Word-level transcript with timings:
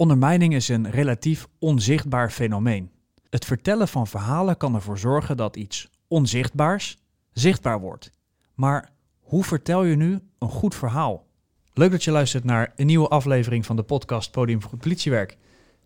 Ondermijning 0.00 0.54
is 0.54 0.68
een 0.68 0.90
relatief 0.90 1.48
onzichtbaar 1.58 2.30
fenomeen. 2.30 2.90
Het 3.30 3.44
vertellen 3.44 3.88
van 3.88 4.06
verhalen 4.06 4.56
kan 4.56 4.74
ervoor 4.74 4.98
zorgen 4.98 5.36
dat 5.36 5.56
iets 5.56 5.90
onzichtbaars 6.08 6.98
zichtbaar 7.32 7.80
wordt. 7.80 8.10
Maar 8.54 8.90
hoe 9.20 9.44
vertel 9.44 9.84
je 9.84 9.96
nu 9.96 10.20
een 10.38 10.48
goed 10.48 10.74
verhaal? 10.74 11.26
Leuk 11.72 11.90
dat 11.90 12.04
je 12.04 12.10
luistert 12.10 12.44
naar 12.44 12.72
een 12.76 12.86
nieuwe 12.86 13.08
aflevering 13.08 13.66
van 13.66 13.76
de 13.76 13.82
podcast 13.82 14.30
Podium 14.30 14.62
voor 14.62 14.78
Politiewerk. 14.78 15.36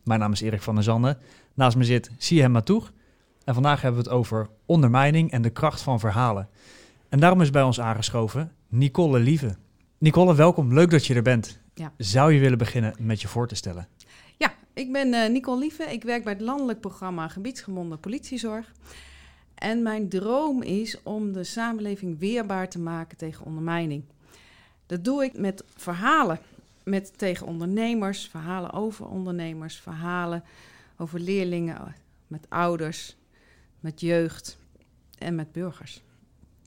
Mijn 0.04 0.20
naam 0.20 0.32
is 0.32 0.40
Erik 0.40 0.62
van 0.62 0.74
der 0.74 0.84
Zanden. 0.84 1.18
Naast 1.54 1.76
me 1.76 1.84
zit 1.84 2.10
Siem 2.18 2.50
Matoeg. 2.50 2.92
En 3.44 3.54
vandaag 3.54 3.80
hebben 3.80 4.02
we 4.02 4.08
het 4.08 4.16
over 4.16 4.48
ondermijning 4.66 5.30
en 5.30 5.42
de 5.42 5.50
kracht 5.50 5.80
van 5.80 6.00
verhalen. 6.00 6.48
En 7.08 7.20
daarom 7.20 7.40
is 7.40 7.50
bij 7.50 7.62
ons 7.62 7.80
aangeschoven 7.80 8.52
Nicole 8.68 9.18
Lieve. 9.18 9.56
Nicole, 9.98 10.34
welkom. 10.34 10.72
Leuk 10.72 10.90
dat 10.90 11.06
je 11.06 11.14
er 11.14 11.22
bent. 11.22 11.62
Ja. 11.74 11.92
Zou 11.96 12.32
je 12.32 12.40
willen 12.40 12.58
beginnen 12.58 12.95
met 12.98 13.20
je 13.23 13.28
voor 13.28 13.48
te 13.48 13.55
stellen? 13.55 13.88
Ik 14.74 14.92
ben 14.92 15.12
uh, 15.12 15.28
Nicole 15.28 15.59
Lieve. 15.59 15.83
Ik 15.83 16.02
werk 16.02 16.24
bij 16.24 16.33
het 16.33 16.42
landelijk 16.42 16.80
programma 16.80 17.28
Gebiedsgebonden 17.28 18.01
Politiezorg. 18.01 18.73
En 19.55 19.83
mijn 19.83 20.09
droom 20.09 20.62
is 20.62 21.02
om 21.02 21.33
de 21.33 21.45
samenleving 21.45 22.19
weerbaar 22.19 22.69
te 22.69 22.78
maken 22.78 23.16
tegen 23.16 23.47
ondermijning. 23.47 24.05
Dat 24.87 25.05
doe 25.05 25.24
ik 25.24 25.38
met 25.38 25.64
verhalen. 25.77 26.38
Met 26.83 27.19
tegen 27.19 27.47
ondernemers, 27.47 28.28
verhalen 28.28 28.73
over 28.73 29.06
ondernemers, 29.06 29.77
verhalen 29.77 30.45
over 30.97 31.20
leerlingen, 31.20 31.95
met 32.27 32.47
ouders, 32.48 33.16
met 33.80 34.00
jeugd 34.00 34.59
en 35.19 35.34
met 35.34 35.52
burgers. 35.52 36.02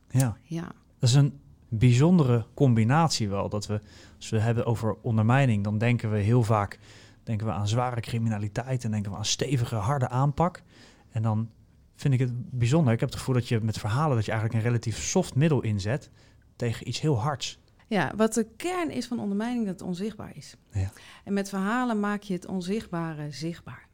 Ja. 0.09 0.37
Ja. 0.43 0.71
Dat 0.99 1.09
is 1.09 1.15
een 1.15 1.39
bijzondere 1.69 2.45
combinatie 2.53 3.29
wel. 3.29 3.49
Dat 3.49 3.67
we, 3.67 3.81
als 4.15 4.29
we 4.29 4.39
hebben 4.39 4.65
over 4.65 4.95
ondermijning, 5.01 5.63
dan 5.63 5.77
denken 5.77 6.11
we 6.11 6.17
heel 6.17 6.43
vaak 6.43 6.79
denken 7.27 7.47
we 7.47 7.53
aan 7.53 7.67
zware 7.67 8.01
criminaliteit 8.01 8.83
en 8.83 8.91
denken 8.91 9.11
we 9.11 9.17
aan 9.17 9.25
stevige, 9.25 9.75
harde 9.75 10.09
aanpak. 10.09 10.63
En 11.11 11.21
dan 11.21 11.49
vind 11.95 12.13
ik 12.13 12.19
het 12.19 12.31
bijzonder. 12.51 12.93
Ik 12.93 12.99
heb 12.99 13.09
het 13.09 13.17
gevoel 13.17 13.35
dat 13.35 13.47
je 13.47 13.59
met 13.61 13.77
verhalen 13.77 14.15
dat 14.15 14.25
je 14.25 14.31
eigenlijk 14.31 14.63
een 14.63 14.69
relatief 14.69 14.97
soft 14.97 15.35
middel 15.35 15.61
inzet 15.61 16.09
tegen 16.55 16.87
iets 16.87 16.99
heel 16.99 17.19
hards. 17.19 17.59
Ja, 17.87 18.13
wat 18.15 18.33
de 18.33 18.47
kern 18.55 18.91
is 18.91 19.07
van 19.07 19.19
ondermijning, 19.19 19.65
dat 19.65 19.79
het 19.79 19.87
onzichtbaar 19.87 20.35
is. 20.35 20.55
Ja. 20.71 20.91
En 21.23 21.33
met 21.33 21.49
verhalen 21.49 21.99
maak 21.99 22.21
je 22.21 22.33
het 22.33 22.45
onzichtbare 22.45 23.31
zichtbaar. 23.31 23.87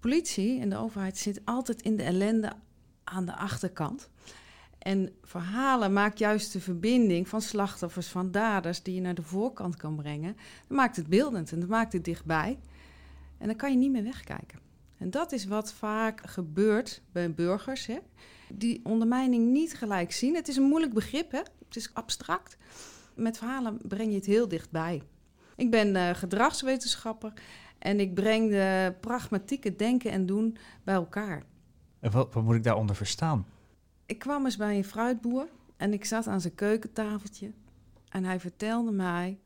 Politie 0.00 0.60
en 0.60 0.68
de 0.68 0.76
overheid 0.76 1.18
zit 1.18 1.40
altijd 1.44 1.82
in 1.82 1.96
de 1.96 2.02
ellende 2.02 2.52
aan 3.04 3.24
de 3.24 3.36
achterkant. 3.36 4.10
En 4.82 5.14
verhalen 5.22 5.92
maakt 5.92 6.18
juist 6.18 6.52
de 6.52 6.60
verbinding 6.60 7.28
van 7.28 7.40
slachtoffers, 7.40 8.08
van 8.08 8.30
daders, 8.30 8.82
die 8.82 8.94
je 8.94 9.00
naar 9.00 9.14
de 9.14 9.22
voorkant 9.22 9.76
kan 9.76 9.96
brengen. 9.96 10.36
Dat 10.68 10.76
maakt 10.76 10.96
het 10.96 11.06
beeldend 11.06 11.52
en 11.52 11.60
dat 11.60 11.68
maakt 11.68 11.92
het 11.92 12.04
dichtbij. 12.04 12.58
En 13.38 13.46
dan 13.46 13.56
kan 13.56 13.70
je 13.70 13.76
niet 13.76 13.90
meer 13.90 14.02
wegkijken. 14.02 14.58
En 14.96 15.10
dat 15.10 15.32
is 15.32 15.44
wat 15.44 15.72
vaak 15.72 16.20
gebeurt 16.26 17.02
bij 17.12 17.34
burgers, 17.34 17.86
hè, 17.86 17.98
die 18.54 18.80
ondermijning 18.84 19.50
niet 19.50 19.74
gelijk 19.74 20.12
zien. 20.12 20.34
Het 20.34 20.48
is 20.48 20.56
een 20.56 20.62
moeilijk 20.68 20.94
begrip, 20.94 21.30
hè? 21.30 21.38
het 21.38 21.76
is 21.76 21.94
abstract. 21.94 22.56
Met 23.14 23.38
verhalen 23.38 23.78
breng 23.88 24.10
je 24.10 24.16
het 24.16 24.26
heel 24.26 24.48
dichtbij. 24.48 25.02
Ik 25.56 25.70
ben 25.70 25.94
uh, 25.94 26.10
gedragswetenschapper 26.10 27.32
en 27.78 28.00
ik 28.00 28.14
breng 28.14 28.50
de 28.50 28.94
pragmatieke 29.00 29.76
denken 29.76 30.10
en 30.10 30.26
doen 30.26 30.56
bij 30.84 30.94
elkaar. 30.94 31.42
En 32.00 32.10
wat, 32.10 32.34
wat 32.34 32.42
moet 32.42 32.54
ik 32.54 32.64
daaronder 32.64 32.96
verstaan? 32.96 33.46
Ik 34.12 34.18
kwam 34.18 34.44
eens 34.44 34.56
bij 34.56 34.76
een 34.76 34.84
fruitboer 34.84 35.48
en 35.76 35.92
ik 35.92 36.04
zat 36.04 36.26
aan 36.26 36.40
zijn 36.40 36.54
keukentafeltje. 36.54 37.52
En 38.08 38.24
hij 38.24 38.40
vertelde 38.40 38.90
mij 38.90 39.40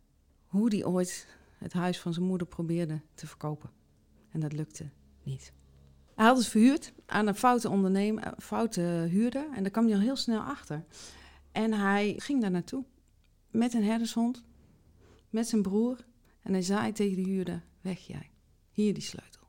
hoe 0.46 0.68
hij 0.68 0.84
ooit 0.84 1.28
het 1.58 1.72
huis 1.72 2.00
van 2.00 2.12
zijn 2.12 2.26
moeder 2.26 2.46
probeerde 2.46 3.00
te 3.14 3.26
verkopen. 3.26 3.70
En 4.30 4.40
dat 4.40 4.52
lukte 4.52 4.88
niet. 5.22 5.52
Hij 6.14 6.26
had 6.26 6.36
het 6.36 6.46
verhuurd 6.46 6.92
aan 7.06 7.26
een 7.26 7.34
foute 7.34 7.68
ondernemer, 7.68 8.34
foute 8.38 8.80
huurder. 9.10 9.46
En 9.52 9.62
daar 9.62 9.72
kwam 9.72 9.86
hij 9.86 9.94
al 9.94 10.00
heel 10.00 10.16
snel 10.16 10.40
achter. 10.40 10.84
En 11.52 11.72
hij 11.72 12.14
ging 12.16 12.40
daar 12.40 12.50
naartoe 12.50 12.84
met 13.50 13.74
een 13.74 13.84
herdershond, 13.84 14.44
met 15.30 15.48
zijn 15.48 15.62
broer. 15.62 16.04
En 16.40 16.52
hij 16.52 16.62
zei 16.62 16.92
tegen 16.92 17.16
de 17.16 17.30
huurder, 17.30 17.64
weg 17.80 18.06
jij, 18.06 18.30
hier 18.70 18.94
die 18.94 19.02
sleutel. 19.02 19.46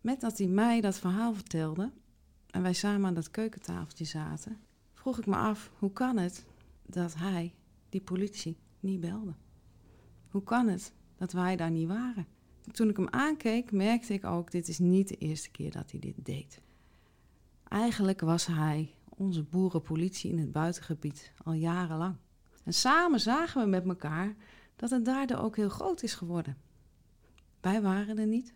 Met 0.00 0.20
dat 0.20 0.38
hij 0.38 0.46
mij 0.46 0.80
dat 0.80 0.98
verhaal 0.98 1.34
vertelde, 1.34 1.92
en 2.50 2.62
wij 2.62 2.72
samen 2.72 3.06
aan 3.06 3.14
dat 3.14 3.30
keukentafeltje 3.30 4.04
zaten, 4.04 4.58
vroeg 4.92 5.18
ik 5.18 5.26
me 5.26 5.36
af, 5.36 5.70
hoe 5.78 5.92
kan 5.92 6.16
het 6.16 6.46
dat 6.86 7.14
hij 7.14 7.54
die 7.88 8.00
politie 8.00 8.56
niet 8.80 9.00
belde? 9.00 9.34
Hoe 10.28 10.42
kan 10.42 10.68
het 10.68 10.92
dat 11.16 11.32
wij 11.32 11.56
daar 11.56 11.70
niet 11.70 11.88
waren? 11.88 12.26
Toen 12.72 12.88
ik 12.88 12.96
hem 12.96 13.08
aankeek, 13.08 13.72
merkte 13.72 14.12
ik 14.12 14.24
ook, 14.24 14.50
dit 14.50 14.68
is 14.68 14.78
niet 14.78 15.08
de 15.08 15.16
eerste 15.16 15.50
keer 15.50 15.70
dat 15.70 15.90
hij 15.90 16.00
dit 16.00 16.24
deed. 16.24 16.60
Eigenlijk 17.68 18.20
was 18.20 18.46
hij 18.46 18.94
onze 19.04 19.42
boerenpolitie 19.42 20.30
in 20.30 20.38
het 20.38 20.52
buitengebied 20.52 21.32
al 21.44 21.52
jarenlang. 21.52 22.16
En 22.64 22.74
samen 22.74 23.20
zagen 23.20 23.62
we 23.62 23.68
met 23.68 23.86
elkaar 23.86 24.36
dat 24.76 24.90
het 24.90 25.04
daardoor 25.04 25.38
ook 25.38 25.56
heel 25.56 25.68
groot 25.68 26.02
is 26.02 26.14
geworden. 26.14 26.56
Wij 27.60 27.82
waren 27.82 28.18
er 28.18 28.26
niet. 28.26 28.54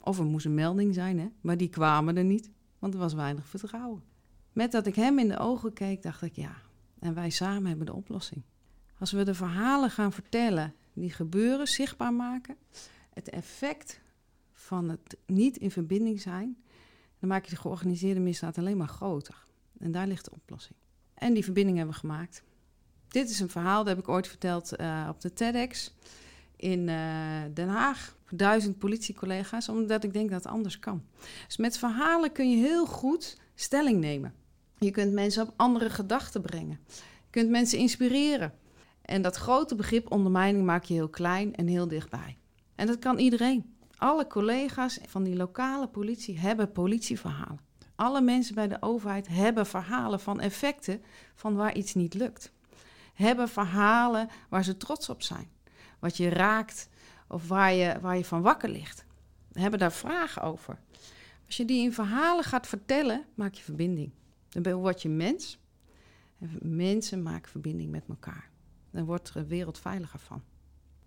Of 0.00 0.18
er 0.18 0.24
moest 0.24 0.46
een 0.46 0.54
melding 0.54 0.94
zijn, 0.94 1.18
hè? 1.18 1.28
maar 1.40 1.56
die 1.56 1.68
kwamen 1.68 2.16
er 2.16 2.24
niet 2.24 2.50
want 2.84 2.96
er 2.96 3.02
was 3.02 3.14
weinig 3.14 3.46
vertrouwen. 3.46 4.02
Met 4.52 4.72
dat 4.72 4.86
ik 4.86 4.94
hem 4.94 5.18
in 5.18 5.28
de 5.28 5.38
ogen 5.38 5.72
keek, 5.72 6.02
dacht 6.02 6.22
ik 6.22 6.36
ja, 6.36 6.56
en 6.98 7.14
wij 7.14 7.30
samen 7.30 7.66
hebben 7.66 7.86
de 7.86 7.92
oplossing. 7.92 8.42
Als 8.98 9.12
we 9.12 9.22
de 9.22 9.34
verhalen 9.34 9.90
gaan 9.90 10.12
vertellen 10.12 10.74
die 10.92 11.12
gebeuren, 11.12 11.66
zichtbaar 11.66 12.12
maken, 12.12 12.56
het 13.10 13.28
effect 13.30 14.00
van 14.52 14.88
het 14.88 15.16
niet 15.26 15.56
in 15.56 15.70
verbinding 15.70 16.20
zijn, 16.20 16.56
dan 17.18 17.28
maak 17.28 17.44
je 17.44 17.50
de 17.50 17.56
georganiseerde 17.56 18.20
misdaad 18.20 18.58
alleen 18.58 18.76
maar 18.76 18.88
groter. 18.88 19.46
En 19.78 19.92
daar 19.92 20.06
ligt 20.06 20.24
de 20.24 20.32
oplossing. 20.34 20.78
En 21.14 21.34
die 21.34 21.44
verbinding 21.44 21.76
hebben 21.76 21.94
we 21.94 22.00
gemaakt. 22.00 22.42
Dit 23.08 23.30
is 23.30 23.40
een 23.40 23.50
verhaal, 23.50 23.84
dat 23.84 23.94
heb 23.94 23.98
ik 23.98 24.08
ooit 24.08 24.28
verteld 24.28 24.80
uh, 24.80 25.06
op 25.10 25.20
de 25.20 25.32
TEDx 25.32 25.94
in 26.56 26.88
uh, 26.88 27.42
Den 27.54 27.68
Haag 27.68 28.16
duizend 28.36 28.78
politiecollega's, 28.78 29.68
omdat 29.68 30.04
ik 30.04 30.12
denk 30.12 30.30
dat 30.30 30.44
het 30.44 30.52
anders 30.52 30.78
kan. 30.78 31.02
Dus 31.46 31.56
met 31.56 31.78
verhalen 31.78 32.32
kun 32.32 32.50
je 32.50 32.56
heel 32.56 32.86
goed 32.86 33.36
stelling 33.54 34.00
nemen. 34.00 34.34
Je 34.78 34.90
kunt 34.90 35.12
mensen 35.12 35.42
op 35.42 35.52
andere 35.56 35.90
gedachten 35.90 36.42
brengen. 36.42 36.80
Je 36.96 37.30
kunt 37.30 37.50
mensen 37.50 37.78
inspireren. 37.78 38.52
En 39.02 39.22
dat 39.22 39.36
grote 39.36 39.74
begrip 39.74 40.12
ondermijning 40.12 40.64
maak 40.64 40.84
je 40.84 40.94
heel 40.94 41.08
klein 41.08 41.54
en 41.54 41.66
heel 41.66 41.88
dichtbij. 41.88 42.36
En 42.74 42.86
dat 42.86 42.98
kan 42.98 43.18
iedereen. 43.18 43.74
Alle 43.96 44.26
collega's 44.26 44.98
van 45.06 45.22
die 45.22 45.36
lokale 45.36 45.88
politie 45.88 46.38
hebben 46.38 46.72
politieverhalen. 46.72 47.60
Alle 47.94 48.20
mensen 48.20 48.54
bij 48.54 48.68
de 48.68 48.76
overheid 48.80 49.28
hebben 49.28 49.66
verhalen 49.66 50.20
van 50.20 50.40
effecten 50.40 51.02
van 51.34 51.54
waar 51.54 51.74
iets 51.74 51.94
niet 51.94 52.14
lukt. 52.14 52.52
Hebben 53.14 53.48
verhalen 53.48 54.28
waar 54.48 54.64
ze 54.64 54.76
trots 54.76 55.08
op 55.08 55.22
zijn 55.22 55.52
wat 56.04 56.16
je 56.16 56.28
raakt 56.28 56.88
of 57.26 57.48
waar 57.48 57.72
je, 57.72 58.00
waar 58.00 58.16
je 58.16 58.24
van 58.24 58.42
wakker 58.42 58.68
ligt. 58.68 59.04
We 59.48 59.60
hebben 59.60 59.78
daar 59.78 59.92
vragen 59.92 60.42
over. 60.42 60.78
Als 61.46 61.56
je 61.56 61.64
die 61.64 61.82
in 61.82 61.92
verhalen 61.92 62.44
gaat 62.44 62.66
vertellen, 62.66 63.24
maak 63.34 63.54
je 63.54 63.62
verbinding. 63.62 64.10
Dan 64.48 64.74
word 64.74 65.02
je 65.02 65.08
mens. 65.08 65.58
En 66.38 66.76
mensen 66.76 67.22
maken 67.22 67.50
verbinding 67.50 67.90
met 67.90 68.04
elkaar. 68.08 68.50
Dan 68.90 69.04
wordt 69.04 69.28
er 69.28 69.36
een 69.36 69.46
wereld 69.46 69.78
veiliger 69.78 70.18
van. 70.18 70.42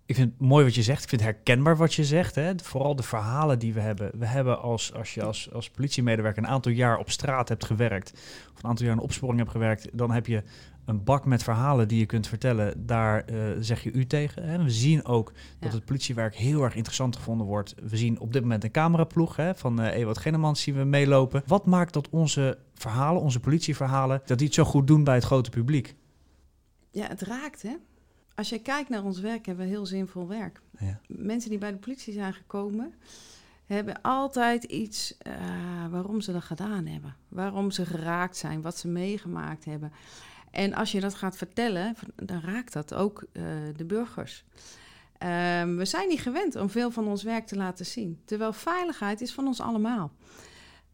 Ik 0.08 0.14
vind 0.14 0.30
het 0.30 0.48
mooi 0.48 0.64
wat 0.64 0.74
je 0.74 0.82
zegt. 0.82 1.02
Ik 1.02 1.08
vind 1.08 1.20
het 1.20 1.30
herkenbaar 1.30 1.76
wat 1.76 1.94
je 1.94 2.04
zegt. 2.04 2.34
Hè? 2.34 2.52
Vooral 2.62 2.96
de 2.96 3.02
verhalen 3.02 3.58
die 3.58 3.74
we 3.74 3.80
hebben. 3.80 4.10
We 4.18 4.26
hebben 4.26 4.60
als, 4.60 4.94
als 4.94 5.14
je 5.14 5.22
als, 5.22 5.52
als 5.52 5.70
politiemedewerker 5.70 6.42
een 6.42 6.48
aantal 6.48 6.72
jaar 6.72 6.98
op 6.98 7.10
straat 7.10 7.48
hebt 7.48 7.64
gewerkt. 7.64 8.12
Of 8.54 8.62
een 8.62 8.68
aantal 8.68 8.86
jaar 8.86 8.94
in 8.94 9.02
opsporing 9.02 9.38
hebt 9.38 9.50
gewerkt. 9.50 9.88
Dan 9.92 10.10
heb 10.10 10.26
je 10.26 10.42
een 10.84 11.04
bak 11.04 11.24
met 11.24 11.42
verhalen 11.42 11.88
die 11.88 11.98
je 11.98 12.06
kunt 12.06 12.26
vertellen, 12.26 12.86
daar 12.86 13.30
uh, 13.30 13.40
zeg 13.60 13.82
je 13.82 13.92
u 13.92 14.06
tegen. 14.06 14.44
Hè? 14.44 14.62
We 14.62 14.70
zien 14.70 15.04
ook 15.04 15.32
dat 15.58 15.72
het 15.72 15.84
politiewerk 15.84 16.34
heel 16.34 16.62
erg 16.62 16.74
interessant 16.74 17.16
gevonden 17.16 17.46
wordt. 17.46 17.74
We 17.82 17.96
zien 17.96 18.20
op 18.20 18.32
dit 18.32 18.42
moment 18.42 18.64
een 18.64 18.70
cameraploeg 18.70 19.36
hè, 19.36 19.54
van 19.54 19.80
uh, 19.80 19.96
Ewout 19.96 20.18
Genemans 20.18 20.62
zien 20.62 20.76
we 20.76 20.84
meelopen. 20.84 21.42
Wat 21.46 21.66
maakt 21.66 21.92
dat 21.92 22.08
onze 22.08 22.58
verhalen, 22.74 23.22
onze 23.22 23.40
politieverhalen, 23.40 24.22
dat 24.26 24.38
die 24.38 24.46
het 24.46 24.56
zo 24.56 24.64
goed 24.64 24.86
doen 24.86 25.04
bij 25.04 25.14
het 25.14 25.24
grote 25.24 25.50
publiek? 25.50 25.94
Ja, 26.90 27.06
het 27.06 27.22
raakt 27.22 27.62
hè. 27.62 27.76
Als 28.38 28.48
je 28.48 28.58
kijkt 28.58 28.88
naar 28.88 29.04
ons 29.04 29.20
werk, 29.20 29.46
hebben 29.46 29.64
we 29.64 29.70
heel 29.70 29.86
zinvol 29.86 30.28
werk. 30.28 30.60
Ja. 30.78 31.00
Mensen 31.06 31.50
die 31.50 31.58
bij 31.58 31.70
de 31.70 31.76
politie 31.76 32.12
zijn 32.12 32.34
gekomen, 32.34 32.94
hebben 33.66 34.02
altijd 34.02 34.64
iets 34.64 35.16
uh, 35.26 35.32
waarom 35.90 36.20
ze 36.20 36.32
dat 36.32 36.42
gedaan 36.42 36.86
hebben. 36.86 37.16
Waarom 37.28 37.70
ze 37.70 37.86
geraakt 37.86 38.36
zijn, 38.36 38.62
wat 38.62 38.78
ze 38.78 38.88
meegemaakt 38.88 39.64
hebben. 39.64 39.92
En 40.50 40.74
als 40.74 40.92
je 40.92 41.00
dat 41.00 41.14
gaat 41.14 41.36
vertellen, 41.36 41.94
dan 42.14 42.40
raakt 42.40 42.72
dat 42.72 42.94
ook 42.94 43.24
uh, 43.32 43.44
de 43.76 43.84
burgers. 43.84 44.44
Um, 45.62 45.76
we 45.76 45.84
zijn 45.84 46.08
niet 46.08 46.20
gewend 46.20 46.56
om 46.56 46.70
veel 46.70 46.90
van 46.90 47.08
ons 47.08 47.22
werk 47.22 47.46
te 47.46 47.56
laten 47.56 47.86
zien. 47.86 48.20
Terwijl 48.24 48.52
veiligheid 48.52 49.20
is 49.20 49.32
van 49.32 49.46
ons 49.46 49.60
allemaal. 49.60 50.12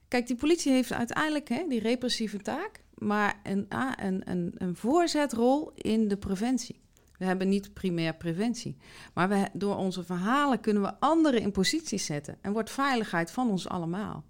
Kijk, 0.09 0.27
die 0.27 0.37
politie 0.37 0.73
heeft 0.73 0.93
uiteindelijk 0.93 1.49
hè, 1.49 1.65
die 1.69 1.81
repressieve 1.81 2.39
taak, 2.39 2.81
maar 2.95 3.41
een, 3.43 3.67
een, 3.99 4.31
een, 4.31 4.55
een 4.55 4.77
voorzetrol 4.77 5.73
in 5.75 6.09
de 6.09 6.17
preventie. 6.17 6.83
We 7.25 7.31
hebben 7.31 7.49
niet 7.49 7.73
primair 7.73 8.15
preventie. 8.15 8.77
Maar 9.15 9.29
we, 9.29 9.49
door 9.53 9.77
onze 9.77 10.05
verhalen 10.05 10.61
kunnen 10.61 10.83
we 10.83 11.01
anderen 11.01 11.41
in 11.41 11.53
positie 11.53 11.99
zetten. 11.99 12.39
En 12.41 12.53
wordt 12.53 12.71
veiligheid 12.71 13.31
van 13.31 13.51
ons 13.51 13.69
allemaal. 13.69 14.25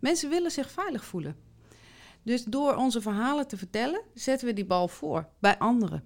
Mensen 0.00 0.30
willen 0.30 0.50
zich 0.50 0.70
veilig 0.70 1.04
voelen. 1.04 1.36
Dus 2.22 2.44
door 2.44 2.74
onze 2.74 3.00
verhalen 3.00 3.46
te 3.46 3.56
vertellen, 3.56 4.02
zetten 4.14 4.46
we 4.46 4.52
die 4.52 4.64
bal 4.64 4.88
voor 4.88 5.28
bij 5.38 5.58
anderen. 5.58 6.04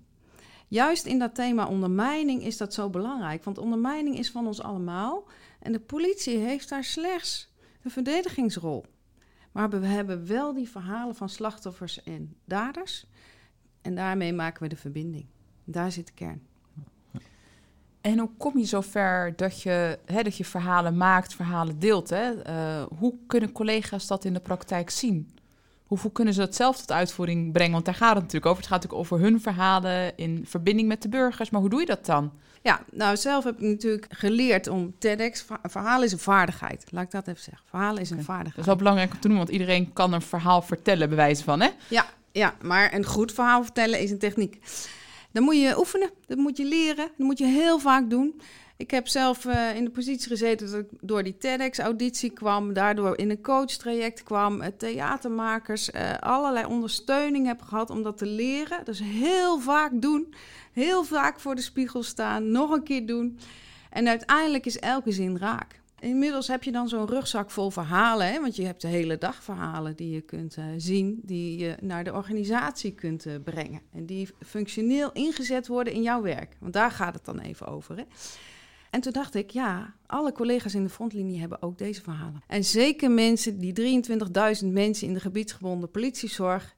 Juist 0.69 1.07
in 1.07 1.19
dat 1.19 1.35
thema 1.35 1.67
ondermijning 1.67 2.43
is 2.43 2.57
dat 2.57 2.75
zo 2.75 2.91
belangrijk. 2.91 3.45
Want 3.45 3.59
ondermijning 3.59 4.19
is 4.19 4.31
van 4.31 4.47
ons 4.47 4.63
allemaal. 4.63 5.29
En 5.61 5.73
de 5.73 5.81
politie 5.81 6.37
heeft 6.37 6.69
daar 6.69 6.85
slechts 6.85 7.53
een 7.83 7.91
verdedigingsrol. 7.91 8.85
Maar 9.53 9.71
we 9.71 9.87
hebben 9.87 10.27
wel 10.27 10.55
die 10.55 10.69
verhalen 10.69 11.15
van 11.15 11.29
slachtoffers 11.29 12.03
en 12.03 12.37
daders. 12.45 13.07
En 13.83 13.95
daarmee 13.95 14.33
maken 14.33 14.63
we 14.63 14.69
de 14.69 14.77
verbinding. 14.77 15.27
Daar 15.69 15.93
zit 15.93 16.07
de 16.07 16.13
kern. 16.15 16.43
En 18.01 18.19
hoe 18.19 18.31
kom 18.39 18.59
je 18.59 18.65
zover 18.65 19.33
dat 19.37 19.63
je, 19.63 19.99
hè, 20.05 20.23
dat 20.23 20.37
je 20.37 20.45
verhalen 20.45 20.97
maakt, 20.97 21.35
verhalen 21.35 21.79
deelt? 21.79 22.11
Hè? 22.11 22.33
Uh, 22.33 22.87
hoe 22.99 23.15
kunnen 23.27 23.53
collega's 23.53 24.07
dat 24.07 24.25
in 24.25 24.33
de 24.33 24.41
praktijk 24.41 24.91
zien? 24.91 25.31
Hoe 25.87 26.13
kunnen 26.13 26.35
ze 26.35 26.41
dat 26.41 26.55
zelf 26.55 26.77
tot 26.77 26.93
uitvoering 26.93 27.53
brengen? 27.53 27.73
Want 27.73 27.85
daar 27.85 27.95
gaat 27.95 28.15
het 28.15 28.23
natuurlijk 28.23 28.47
over. 28.47 28.63
Het 28.63 28.73
gaat 28.73 28.83
natuurlijk 28.83 29.13
over 29.13 29.25
hun 29.25 29.41
verhalen 29.41 30.17
in 30.17 30.45
verbinding 30.47 30.89
met 30.89 31.03
de 31.03 31.09
burgers. 31.09 31.51
Maar 31.51 31.61
hoe 31.61 31.71
doe 31.71 31.81
je 31.81 31.87
dat 31.87 32.07
dan? 32.07 32.33
Ja, 32.63 32.81
nou 32.93 33.17
zelf 33.17 33.45
heb 33.45 33.55
ik 33.55 33.69
natuurlijk 33.69 34.07
geleerd 34.09 34.69
om 34.69 34.95
TEDx... 34.99 35.45
Verhaal 35.63 36.03
is 36.03 36.13
een 36.13 36.19
vaardigheid. 36.19 36.87
Laat 36.91 37.05
ik 37.05 37.11
dat 37.11 37.27
even 37.27 37.43
zeggen. 37.43 37.65
Verhalen 37.69 38.01
is 38.01 38.11
een 38.11 38.23
vaardigheid. 38.23 38.55
Dat 38.55 38.59
is 38.59 38.67
wel 38.67 38.77
belangrijk 38.77 39.13
om 39.13 39.21
te 39.21 39.29
doen, 39.29 39.37
want 39.37 39.49
iedereen 39.49 39.93
kan 39.93 40.13
een 40.13 40.23
verhaal 40.23 40.63
vertellen, 40.63 41.09
bij 41.09 41.17
wijze 41.17 41.45
van, 41.45 41.61
hè? 41.61 41.69
Ja, 41.89 42.07
ja, 42.33 42.55
maar 42.63 42.95
een 42.95 43.05
goed 43.05 43.33
verhaal 43.33 43.63
vertellen 43.63 44.01
is 44.01 44.11
een 44.11 44.19
techniek. 44.19 44.61
Dan 45.37 45.45
moet 45.45 45.57
je 45.57 45.79
oefenen, 45.79 46.11
dat 46.27 46.39
moet 46.39 46.57
je 46.57 46.65
leren, 46.65 47.09
dat 47.17 47.27
moet 47.27 47.39
je 47.39 47.47
heel 47.47 47.79
vaak 47.79 48.11
doen. 48.11 48.41
Ik 48.77 48.91
heb 48.91 49.09
zelf 49.09 49.45
uh, 49.45 49.77
in 49.77 49.85
de 49.85 49.91
positie 49.91 50.29
gezeten 50.29 50.71
dat 50.71 50.81
ik 50.81 50.89
door 51.01 51.23
die 51.23 51.39
TEDx-auditie 51.39 52.31
kwam, 52.31 52.73
daardoor 52.73 53.19
in 53.19 53.31
een 53.31 53.43
coachtraject 53.43 54.23
kwam, 54.23 54.61
uh, 54.61 54.67
theatermakers, 54.67 55.91
uh, 55.91 56.15
allerlei 56.21 56.67
ondersteuning 56.67 57.47
heb 57.47 57.63
gehad 57.63 57.91
om 57.91 58.03
dat 58.03 58.19
te 58.19 58.27
leren. 58.27 58.85
Dus 58.85 59.01
heel 59.03 59.61
vaak 59.61 59.91
doen, 59.95 60.35
heel 60.73 61.05
vaak 61.05 61.41
voor 61.41 61.55
de 61.55 61.63
spiegel 61.63 62.03
staan, 62.03 62.51
nog 62.51 62.71
een 62.71 62.85
keer 62.85 63.07
doen. 63.07 63.39
En 63.91 64.09
uiteindelijk 64.09 64.67
is 64.67 64.79
elke 64.79 65.13
zin 65.13 65.39
raak. 65.39 65.81
Inmiddels 66.01 66.49
heb 66.49 66.63
je 66.63 66.73
dan 66.73 66.89
zo'n 66.89 67.07
rugzak 67.07 67.51
vol 67.51 67.71
verhalen, 67.71 68.33
hè? 68.33 68.41
want 68.41 68.57
je 68.57 68.65
hebt 68.65 68.81
de 68.81 68.89
hele 68.89 69.19
dag 69.19 69.43
verhalen 69.43 69.97
die 69.97 70.11
je 70.11 70.21
kunt 70.21 70.57
uh, 70.57 70.65
zien, 70.77 71.21
die 71.23 71.59
je 71.59 71.77
naar 71.81 72.05
de 72.05 72.13
organisatie 72.13 72.93
kunt 72.93 73.27
uh, 73.27 73.35
brengen. 73.45 73.81
En 73.93 74.07
die 74.07 74.29
functioneel 74.45 75.13
ingezet 75.13 75.67
worden 75.67 75.93
in 75.93 76.03
jouw 76.03 76.23
werk. 76.23 76.57
Want 76.61 76.73
daar 76.73 76.91
gaat 76.91 77.15
het 77.15 77.25
dan 77.25 77.39
even 77.39 77.67
over. 77.67 77.97
Hè? 77.97 78.03
En 78.91 79.01
toen 79.01 79.13
dacht 79.13 79.35
ik, 79.35 79.51
ja, 79.51 79.95
alle 80.07 80.33
collega's 80.33 80.75
in 80.75 80.83
de 80.83 80.89
frontlinie 80.89 81.41
hebben 81.41 81.63
ook 81.63 81.79
deze 81.79 82.03
verhalen. 82.03 82.43
En 82.47 82.65
zeker 82.65 83.11
mensen, 83.11 83.59
die 83.59 84.03
23.000 84.63 84.67
mensen 84.67 85.07
in 85.07 85.15
de 85.15 85.21
gebiedsgebonden 85.21 85.91
politiezorg, 85.91 86.75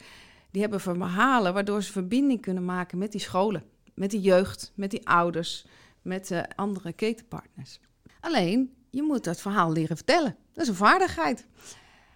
die 0.50 0.60
hebben 0.60 0.80
verhalen 0.80 1.54
waardoor 1.54 1.82
ze 1.82 1.92
verbinding 1.92 2.40
kunnen 2.40 2.64
maken 2.64 2.98
met 2.98 3.12
die 3.12 3.20
scholen, 3.20 3.64
met 3.94 4.10
die 4.10 4.20
jeugd, 4.20 4.72
met 4.74 4.90
die 4.90 5.08
ouders, 5.08 5.66
met 6.02 6.30
uh, 6.30 6.42
andere 6.54 6.92
ketenpartners. 6.92 7.80
Alleen, 8.20 8.72
je 8.90 9.02
moet 9.02 9.24
dat 9.24 9.40
verhaal 9.40 9.72
leren 9.72 9.96
vertellen. 9.96 10.36
Dat 10.52 10.62
is 10.62 10.68
een 10.68 10.74
vaardigheid. 10.74 11.46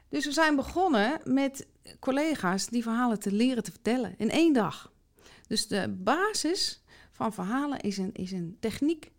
Dus 0.08 0.24
we 0.24 0.32
zijn 0.32 0.56
begonnen 0.56 1.20
met 1.24 1.66
collega's 2.00 2.66
die 2.66 2.82
verhalen 2.82 3.20
te 3.20 3.32
leren 3.32 3.62
te 3.62 3.70
vertellen 3.70 4.14
in 4.18 4.30
één 4.30 4.52
dag. 4.52 4.92
Dus 5.46 5.66
de 5.66 5.88
basis 5.98 6.82
van 7.10 7.32
verhalen 7.32 7.80
is 7.80 7.98
een, 7.98 8.10
is 8.12 8.32
een 8.32 8.56
techniek 8.60 9.10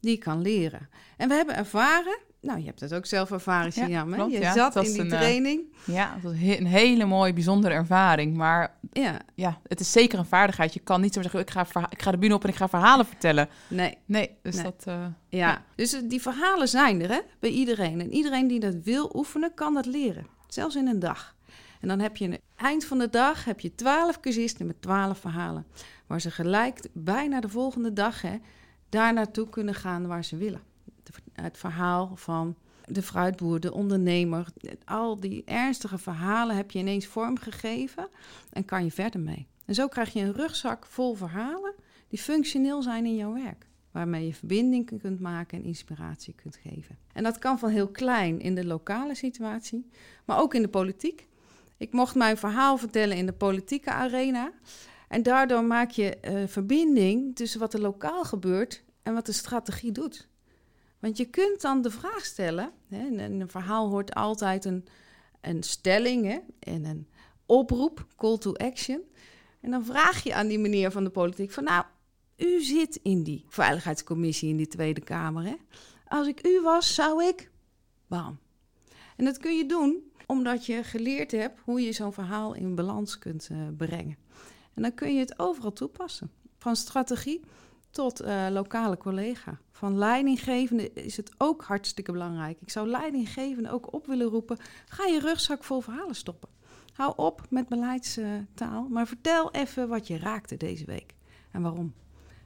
die 0.00 0.10
je 0.10 0.18
kan 0.18 0.42
leren. 0.42 0.88
En 1.16 1.28
we 1.28 1.34
hebben 1.34 1.56
ervaren 1.56 2.18
nou, 2.40 2.58
je 2.58 2.64
hebt 2.64 2.80
dat 2.80 2.94
ook 2.94 3.06
zelf 3.06 3.30
ervaren, 3.30 3.72
Siam. 3.72 4.14
Ja, 4.14 4.26
je 4.26 4.52
zat 4.54 4.76
in 4.76 4.82
die 4.82 5.00
een, 5.00 5.10
eh, 5.10 5.18
training. 5.18 5.62
ja, 5.84 6.14
het 6.14 6.22
was 6.22 6.32
een 6.32 6.66
hele 6.66 7.04
mooie, 7.04 7.32
bijzondere 7.32 7.74
ervaring. 7.74 8.36
Maar 8.36 8.74
ja. 8.92 9.20
ja, 9.34 9.60
het 9.66 9.80
is 9.80 9.92
zeker 9.92 10.18
een 10.18 10.26
vaardigheid. 10.26 10.74
Je 10.74 10.80
kan 10.80 11.00
niet 11.00 11.14
zo 11.14 11.22
zeggen, 11.22 11.40
ik 11.40 11.50
ga, 11.50 11.66
ik 11.90 12.02
ga 12.02 12.10
de 12.10 12.18
bühne 12.18 12.34
op 12.34 12.42
en 12.42 12.48
ik 12.48 12.54
ga 12.54 12.68
verhalen 12.68 13.06
vertellen. 13.06 13.48
Nee. 13.68 13.98
Nee, 14.04 14.30
dus 14.42 14.62
dat... 14.62 14.84
Uh, 14.88 14.94
ja. 14.94 15.48
ja, 15.48 15.64
dus 15.74 15.92
eh, 15.92 16.00
die 16.04 16.22
verhalen 16.22 16.68
zijn 16.68 17.02
er, 17.02 17.10
hè, 17.10 17.20
bij 17.38 17.50
iedereen. 17.50 18.00
En 18.00 18.12
iedereen 18.12 18.46
die 18.46 18.60
dat 18.60 18.74
wil 18.82 19.10
oefenen, 19.14 19.54
kan 19.54 19.74
dat 19.74 19.86
leren. 19.86 20.26
Zelfs 20.48 20.76
in 20.76 20.86
een 20.86 20.98
dag. 20.98 21.36
En 21.80 21.88
dan 21.88 22.00
heb 22.00 22.16
je 22.16 22.24
aan 22.24 22.30
het 22.30 22.40
eind 22.56 22.84
van 22.84 22.98
de 22.98 23.10
dag 23.10 23.44
heb 23.44 23.60
je 23.60 23.74
twaalf 23.74 24.20
cursisten 24.20 24.66
met 24.66 24.82
twaalf 24.82 25.18
verhalen. 25.18 25.66
Waar 26.06 26.20
ze 26.20 26.30
gelijk 26.30 26.80
bijna 26.92 27.40
de 27.40 27.48
volgende 27.48 27.92
dag 27.92 28.22
hè, 28.22 28.36
daar 28.88 29.12
naartoe 29.12 29.48
kunnen 29.48 29.74
gaan 29.74 30.06
waar 30.06 30.24
ze 30.24 30.36
willen 30.36 30.67
het 31.42 31.58
verhaal 31.58 32.16
van 32.16 32.56
de 32.84 33.02
fruitboer, 33.02 33.60
de 33.60 33.72
ondernemer. 33.72 34.46
Al 34.84 35.20
die 35.20 35.42
ernstige 35.44 35.98
verhalen 35.98 36.56
heb 36.56 36.70
je 36.70 36.78
ineens 36.78 37.06
vormgegeven 37.06 38.08
en 38.52 38.64
kan 38.64 38.84
je 38.84 38.90
verder 38.90 39.20
mee. 39.20 39.46
En 39.64 39.74
zo 39.74 39.88
krijg 39.88 40.12
je 40.12 40.20
een 40.20 40.32
rugzak 40.32 40.86
vol 40.86 41.14
verhalen 41.14 41.74
die 42.08 42.18
functioneel 42.18 42.82
zijn 42.82 43.06
in 43.06 43.16
jouw 43.16 43.32
werk. 43.32 43.66
Waarmee 43.90 44.26
je 44.26 44.34
verbinding 44.34 45.00
kunt 45.00 45.20
maken 45.20 45.58
en 45.58 45.64
inspiratie 45.64 46.34
kunt 46.34 46.58
geven. 46.62 46.98
En 47.12 47.22
dat 47.22 47.38
kan 47.38 47.58
van 47.58 47.70
heel 47.70 47.88
klein 47.88 48.40
in 48.40 48.54
de 48.54 48.66
lokale 48.66 49.14
situatie, 49.14 49.90
maar 50.24 50.40
ook 50.40 50.54
in 50.54 50.62
de 50.62 50.68
politiek. 50.68 51.26
Ik 51.76 51.92
mocht 51.92 52.14
mijn 52.14 52.36
verhaal 52.36 52.78
vertellen 52.78 53.16
in 53.16 53.26
de 53.26 53.32
politieke 53.32 53.90
arena. 53.90 54.52
En 55.08 55.22
daardoor 55.22 55.64
maak 55.64 55.90
je 55.90 56.18
uh, 56.22 56.46
verbinding 56.46 57.36
tussen 57.36 57.60
wat 57.60 57.74
er 57.74 57.80
lokaal 57.80 58.24
gebeurt 58.24 58.82
en 59.02 59.14
wat 59.14 59.26
de 59.26 59.32
strategie 59.32 59.92
doet. 59.92 60.28
Want 60.98 61.16
je 61.16 61.24
kunt 61.24 61.60
dan 61.60 61.82
de 61.82 61.90
vraag 61.90 62.24
stellen, 62.24 62.72
hè, 62.88 63.24
een 63.24 63.48
verhaal 63.48 63.88
hoort 63.88 64.14
altijd 64.14 64.64
een, 64.64 64.86
een 65.40 65.62
stelling 65.62 66.26
hè, 66.26 66.38
en 66.58 66.84
een 66.84 67.08
oproep, 67.46 68.06
call 68.16 68.38
to 68.38 68.52
action. 68.52 69.00
En 69.60 69.70
dan 69.70 69.84
vraag 69.84 70.22
je 70.22 70.34
aan 70.34 70.46
die 70.46 70.58
meneer 70.58 70.90
van 70.90 71.04
de 71.04 71.10
politiek 71.10 71.50
van 71.50 71.64
nou, 71.64 71.84
u 72.36 72.62
zit 72.62 73.00
in 73.02 73.22
die 73.22 73.44
veiligheidscommissie 73.48 74.48
in 74.48 74.56
die 74.56 74.68
Tweede 74.68 75.00
Kamer. 75.00 75.44
Hè? 75.44 75.54
Als 76.08 76.26
ik 76.26 76.46
u 76.46 76.60
was, 76.60 76.94
zou 76.94 77.24
ik. 77.24 77.50
Bam. 78.06 78.38
En 79.16 79.24
dat 79.24 79.38
kun 79.38 79.56
je 79.56 79.66
doen 79.66 80.12
omdat 80.26 80.66
je 80.66 80.84
geleerd 80.84 81.30
hebt 81.30 81.60
hoe 81.64 81.80
je 81.80 81.92
zo'n 81.92 82.12
verhaal 82.12 82.54
in 82.54 82.74
balans 82.74 83.18
kunt 83.18 83.48
uh, 83.52 83.58
brengen. 83.76 84.16
En 84.74 84.82
dan 84.82 84.94
kun 84.94 85.14
je 85.14 85.20
het 85.20 85.38
overal 85.38 85.72
toepassen. 85.72 86.30
Van 86.58 86.76
strategie 86.76 87.40
tot 87.90 88.22
uh, 88.22 88.46
lokale 88.50 88.96
collega. 88.96 89.58
Van 89.72 89.98
leidinggevende 89.98 90.92
is 90.92 91.16
het 91.16 91.30
ook 91.38 91.62
hartstikke 91.62 92.12
belangrijk. 92.12 92.60
Ik 92.60 92.70
zou 92.70 92.88
leidinggevende 92.88 93.70
ook 93.70 93.92
op 93.92 94.06
willen 94.06 94.26
roepen: 94.26 94.58
ga 94.88 95.04
je 95.04 95.20
rugzak 95.20 95.64
vol 95.64 95.80
verhalen 95.80 96.14
stoppen. 96.14 96.48
Hou 96.92 97.12
op 97.16 97.46
met 97.50 97.68
beleidstaal, 97.68 98.88
maar 98.88 99.06
vertel 99.06 99.50
even 99.50 99.88
wat 99.88 100.06
je 100.06 100.18
raakte 100.18 100.56
deze 100.56 100.84
week 100.84 101.14
en 101.50 101.62
waarom. 101.62 101.94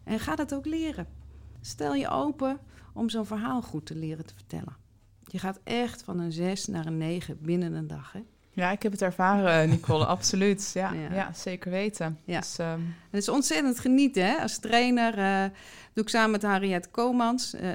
En 0.04 0.18
ga 0.18 0.36
dat 0.36 0.54
ook 0.54 0.66
leren. 0.66 1.06
Stel 1.60 1.94
je 1.94 2.08
open 2.08 2.58
om 2.94 3.08
zo'n 3.08 3.26
verhaal 3.26 3.62
goed 3.62 3.86
te 3.86 3.94
leren 3.94 4.26
te 4.26 4.34
vertellen. 4.34 4.76
Je 5.24 5.38
gaat 5.38 5.60
echt 5.64 6.02
van 6.02 6.18
een 6.18 6.32
6 6.32 6.66
naar 6.66 6.86
een 6.86 6.96
9 6.96 7.38
binnen 7.40 7.72
een 7.72 7.86
dag. 7.86 8.12
Hè? 8.12 8.24
Ja, 8.54 8.70
ik 8.70 8.82
heb 8.82 8.92
het 8.92 9.02
ervaren, 9.02 9.68
Nicole, 9.68 10.06
absoluut. 10.16 10.70
Ja, 10.74 10.92
ja, 10.92 11.32
zeker 11.32 11.70
weten. 11.70 12.18
Ja. 12.24 12.40
Dus, 12.40 12.58
um... 12.58 12.94
Het 13.10 13.20
is 13.20 13.28
ontzettend 13.28 13.78
genieten. 13.78 14.24
Hè? 14.24 14.36
Als 14.36 14.58
trainer 14.58 15.18
uh, 15.18 15.56
doe 15.92 16.04
ik 16.04 16.08
samen 16.08 16.30
met 16.30 16.42
Harriet 16.42 16.90
Komans, 16.90 17.54
uh, 17.54 17.70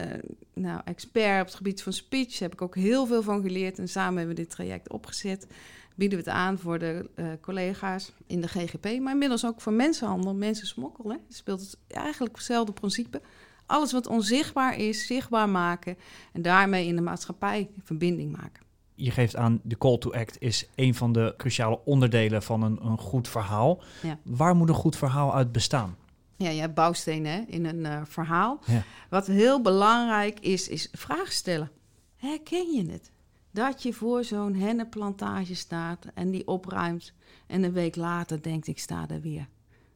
nou, 0.54 0.82
expert 0.86 1.40
op 1.40 1.46
het 1.46 1.56
gebied 1.56 1.84
van 1.84 1.94
speech. 1.94 2.32
Daar 2.32 2.42
heb 2.42 2.54
ik 2.54 2.62
ook 2.62 2.76
heel 2.76 3.06
veel 3.06 3.24
van 3.24 3.42
geleerd. 3.42 3.80
En 3.80 3.88
samen 3.88 4.18
hebben 4.18 4.36
we 4.36 4.42
dit 4.42 4.50
traject 4.50 4.90
opgezet. 4.90 5.48
Bieden 5.96 6.18
we 6.18 6.24
het 6.24 6.34
aan 6.34 6.58
voor 6.58 6.80
de 6.80 7.10
uh, 7.16 7.26
collega's 7.42 8.12
in 8.28 8.42
de 8.42 8.48
GGP, 8.48 9.00
maar 9.00 9.14
inmiddels 9.14 9.46
ook 9.46 9.62
voor 9.62 9.74
mensenhandel, 9.74 10.36
mensensmokkel. 10.36 11.10
Hè? 11.10 11.18
Het 11.28 11.36
speelt 11.36 11.60
het 11.60 11.78
eigenlijk 11.88 12.36
hetzelfde 12.36 12.72
principe. 12.72 13.22
Alles 13.66 13.92
wat 13.92 14.08
onzichtbaar 14.08 14.78
is, 14.78 15.06
zichtbaar 15.06 15.50
maken 15.50 15.98
en 16.34 16.42
daarmee 16.42 16.88
in 16.88 16.96
de 16.96 17.02
maatschappij 17.02 17.70
verbinding 17.84 18.38
maken 18.38 18.67
je 18.98 19.12
geeft 19.12 19.36
aan, 19.36 19.60
de 19.64 19.78
call 19.78 19.98
to 19.98 20.12
act 20.12 20.42
is 20.42 20.68
een 20.76 20.96
van 20.96 21.12
de 21.12 21.34
cruciale 21.38 21.80
onderdelen 21.86 22.44
van 22.44 22.62
een, 22.62 22.80
een 22.86 22.98
goed 22.98 23.28
verhaal. 23.28 23.82
Ja. 24.02 24.20
Waar 24.24 24.56
moet 24.56 24.70
een 24.70 24.76
goed 24.76 24.96
verhaal 24.96 25.36
uit 25.36 25.52
bestaan? 25.52 25.96
Ja, 26.36 26.50
je 26.50 26.60
hebt 26.60 26.74
bouwstenen 26.74 27.32
hè, 27.32 27.40
in 27.48 27.66
een 27.66 27.80
uh, 27.80 28.02
verhaal. 28.06 28.60
Ja. 28.66 28.84
Wat 29.10 29.28
heel 29.28 29.62
belangrijk 29.62 30.40
is, 30.40 30.68
is 30.68 30.90
vragen 30.92 31.34
stellen. 31.34 31.72
Herken 32.16 32.74
je 32.74 32.92
het? 32.92 33.12
Dat 33.52 33.84
je 33.84 33.94
voor 33.94 34.24
zo'n 34.24 34.56
hennenplantage 34.56 35.56
staat 35.56 36.06
en 36.14 36.32
die 36.32 36.48
opruimt... 36.48 37.14
en 37.48 37.64
een 37.64 37.74
week 37.74 37.96
later 37.96 38.42
denkt, 38.42 38.68
ik 38.68 38.80
sta 38.80 39.06
er 39.10 39.22
weer. 39.22 39.48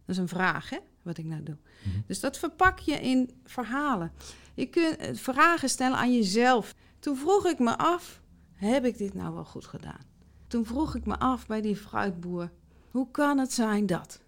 Dat 0.05 0.15
is 0.15 0.17
een 0.17 0.27
vraag, 0.27 0.69
hè, 0.69 0.77
wat 1.01 1.17
ik 1.17 1.25
nou 1.25 1.43
doe. 1.43 1.57
Mm 1.83 1.91
-hmm. 1.91 2.03
Dus 2.07 2.19
dat 2.19 2.37
verpak 2.37 2.79
je 2.79 2.95
in 2.95 3.29
verhalen. 3.45 4.11
Je 4.53 4.65
kunt 4.65 4.97
eh, 4.97 5.15
vragen 5.15 5.69
stellen 5.69 5.97
aan 5.97 6.13
jezelf. 6.13 6.75
Toen 6.99 7.17
vroeg 7.17 7.45
ik 7.45 7.59
me 7.59 7.77
af, 7.77 8.20
heb 8.69 8.85
ik 8.85 8.97
dit 8.97 9.13
nou 9.13 9.33
wel 9.33 9.45
goed 9.45 9.65
gedaan? 9.65 10.09
Toen 10.47 10.65
vroeg 10.65 10.95
ik 10.95 11.05
me 11.05 11.19
af 11.19 11.47
bij 11.47 11.61
die 11.61 11.75
fruitboer, 11.75 12.51
hoe 12.91 13.11
kan 13.11 13.37
het 13.37 13.53
zijn 13.53 13.85
dat 13.85 14.19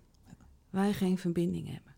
wij 0.70 0.94
geen 0.94 1.18
verbinding 1.18 1.68
hebben? 1.68 1.96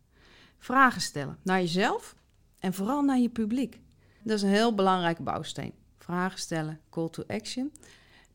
Vragen 0.57 1.01
stellen 1.01 1.37
naar 1.41 1.59
jezelf 1.59 2.15
en 2.59 2.73
vooral 2.73 3.01
naar 3.01 3.19
je 3.19 3.29
publiek. 3.29 3.81
Dat 4.23 4.37
is 4.37 4.41
een 4.41 4.49
heel 4.49 4.75
belangrijke 4.75 5.23
bouwsteen. 5.23 5.73
Vragen 5.97 6.39
stellen, 6.39 6.79
call 6.89 7.09
to 7.09 7.23
action. 7.27 7.71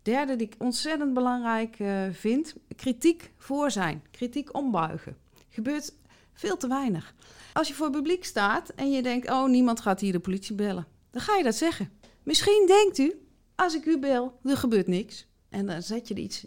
Derde 0.02 0.36
die 0.36 0.46
ik 0.46 0.54
ontzettend 0.58 1.14
belangrijk 1.14 1.78
uh, 1.78 2.02
vind, 2.12 2.54
kritiek 2.76 3.32
voor 3.36 3.70
zijn, 3.70 4.02
kritiek 4.10 4.54
ombuigen. 4.56 5.16
Gebeurt 5.48 5.94
veel 6.32 6.56
te 6.56 6.68
weinig. 6.68 7.14
Als 7.52 7.68
je 7.68 7.74
voor 7.74 7.86
het 7.86 7.94
publiek 7.94 8.24
staat 8.24 8.68
en 8.68 8.90
je 8.90 9.02
denkt, 9.02 9.30
oh 9.30 9.48
niemand 9.48 9.80
gaat 9.80 10.00
hier 10.00 10.12
de 10.12 10.20
politie 10.20 10.54
bellen, 10.54 10.86
dan 11.10 11.22
ga 11.22 11.36
je 11.36 11.42
dat 11.42 11.54
zeggen. 11.54 11.90
Misschien 12.22 12.64
denkt 12.66 12.98
u, 12.98 13.29
als 13.60 13.74
ik 13.74 13.84
u 13.84 13.98
bel, 13.98 14.38
er 14.44 14.56
gebeurt 14.56 14.86
niks. 14.86 15.26
En 15.48 15.66
dan 15.66 15.82
zet 15.82 16.08
je 16.08 16.14
er 16.14 16.20
iets 16.20 16.46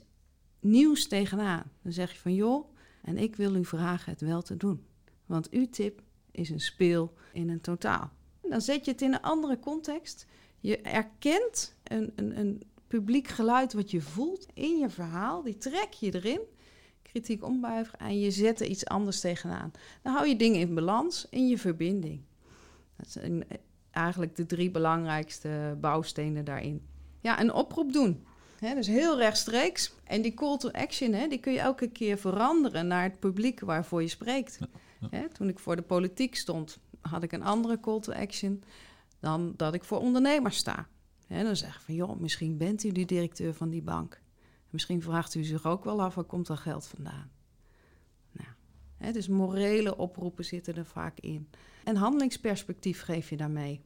nieuws 0.60 1.08
tegenaan. 1.08 1.72
Dan 1.82 1.92
zeg 1.92 2.12
je 2.12 2.18
van, 2.18 2.34
joh, 2.34 2.76
en 3.02 3.18
ik 3.18 3.36
wil 3.36 3.56
u 3.56 3.66
vragen 3.66 4.12
het 4.12 4.22
wel 4.22 4.42
te 4.42 4.58
doen. 4.58 4.86
Want 5.26 5.50
uw 5.50 5.70
tip 5.70 6.02
is 6.32 6.50
een 6.50 6.60
speel 6.60 7.14
in 7.34 7.50
een 7.50 7.62
totaal. 7.62 8.12
Dan 8.42 8.62
zet 8.62 8.86
je 8.86 8.92
het 8.92 9.02
in 9.02 9.14
een 9.14 9.22
andere 9.22 9.60
context. 9.60 10.26
Je 10.60 10.78
erkent 10.78 11.76
een, 11.84 12.12
een, 12.16 12.40
een 12.40 12.62
publiek 12.88 13.28
geluid 13.28 13.74
wat 13.74 13.92
je 13.92 14.02
voelt 14.02 14.46
in 14.54 14.78
je 14.78 14.90
verhaal. 14.90 15.44
Die 15.44 15.58
trek 15.58 15.92
je 15.92 16.16
erin. 16.16 16.42
Kritiek 17.02 17.44
ombuigen 17.44 18.00
en 18.00 18.20
je 18.20 18.32
zet 18.32 18.60
er 18.60 18.68
iets 18.68 18.86
anders 18.86 19.20
tegenaan. 19.20 19.72
Dan 20.02 20.14
hou 20.14 20.28
je 20.28 20.36
dingen 20.36 20.60
in 20.60 20.76
balans 20.76 21.28
in 21.30 21.48
je 21.48 21.58
verbinding. 21.58 22.22
Dat 22.96 23.10
zijn 23.10 23.44
eigenlijk 23.92 24.36
de 24.36 24.46
drie 24.46 24.72
belangrijkste 24.72 25.78
bouwstenen 25.82 26.46
daarin. 26.46 26.92
Ja, 27.24 27.42
een 27.42 27.54
oproep 27.54 27.94
doen. 27.94 28.26
He, 28.60 28.76
dus 28.76 28.88
heel 28.88 29.18
rechtstreeks. 29.18 29.94
En 30.04 30.22
die 30.22 30.34
call 30.34 30.58
to 30.58 30.70
action, 30.72 31.14
he, 31.14 31.28
die 31.28 31.40
kun 31.40 31.54
je 31.54 31.60
elke 31.60 31.88
keer 31.88 32.18
veranderen 32.18 32.88
naar 32.88 33.04
het 33.04 33.20
publiek 33.20 33.60
waarvoor 33.60 34.02
je 34.02 34.08
spreekt. 34.08 34.60
toen 35.34 35.48
ik 35.48 35.60
voor 35.60 35.76
de 35.76 35.82
politiek 35.82 36.36
stond, 36.36 36.80
had 37.02 37.24
ik 37.24 37.32
een 37.32 37.44
andere 37.44 37.80
call 37.80 38.00
to 38.00 38.14
action 38.14 38.64
dan 39.20 39.54
dat 39.58 39.74
ik 39.74 39.84
voor 39.84 40.00
ondernemers 40.00 40.58
sta. 40.58 40.88
dan 41.28 41.56
zeg 41.56 41.76
ik 41.76 41.82
van, 41.82 41.96
joh, 41.96 42.20
misschien 42.20 42.58
bent 42.58 42.84
u 42.84 42.92
de 42.92 43.06
directeur 43.06 43.54
van 43.54 43.70
die 43.70 43.82
bank. 43.82 44.22
Misschien 44.70 45.02
vraagt 45.02 45.36
u 45.36 45.44
zich 45.44 45.66
ook 45.66 45.84
wel 45.84 46.02
af, 46.02 46.16
waar 46.16 46.24
komt 46.24 46.48
dat 46.48 46.60
geld 46.60 46.86
vandaan? 46.86 47.32
Nou, 48.32 49.14
dus 49.14 49.28
morele 49.28 49.98
oproepen 49.98 50.46
zitten 50.46 50.76
er 50.76 50.86
vaak 50.86 51.20
in. 51.20 51.50
En 51.84 51.96
handelingsperspectief 51.96 53.02
geef 53.02 53.30
je 53.30 53.38
daarmee. 53.38 53.82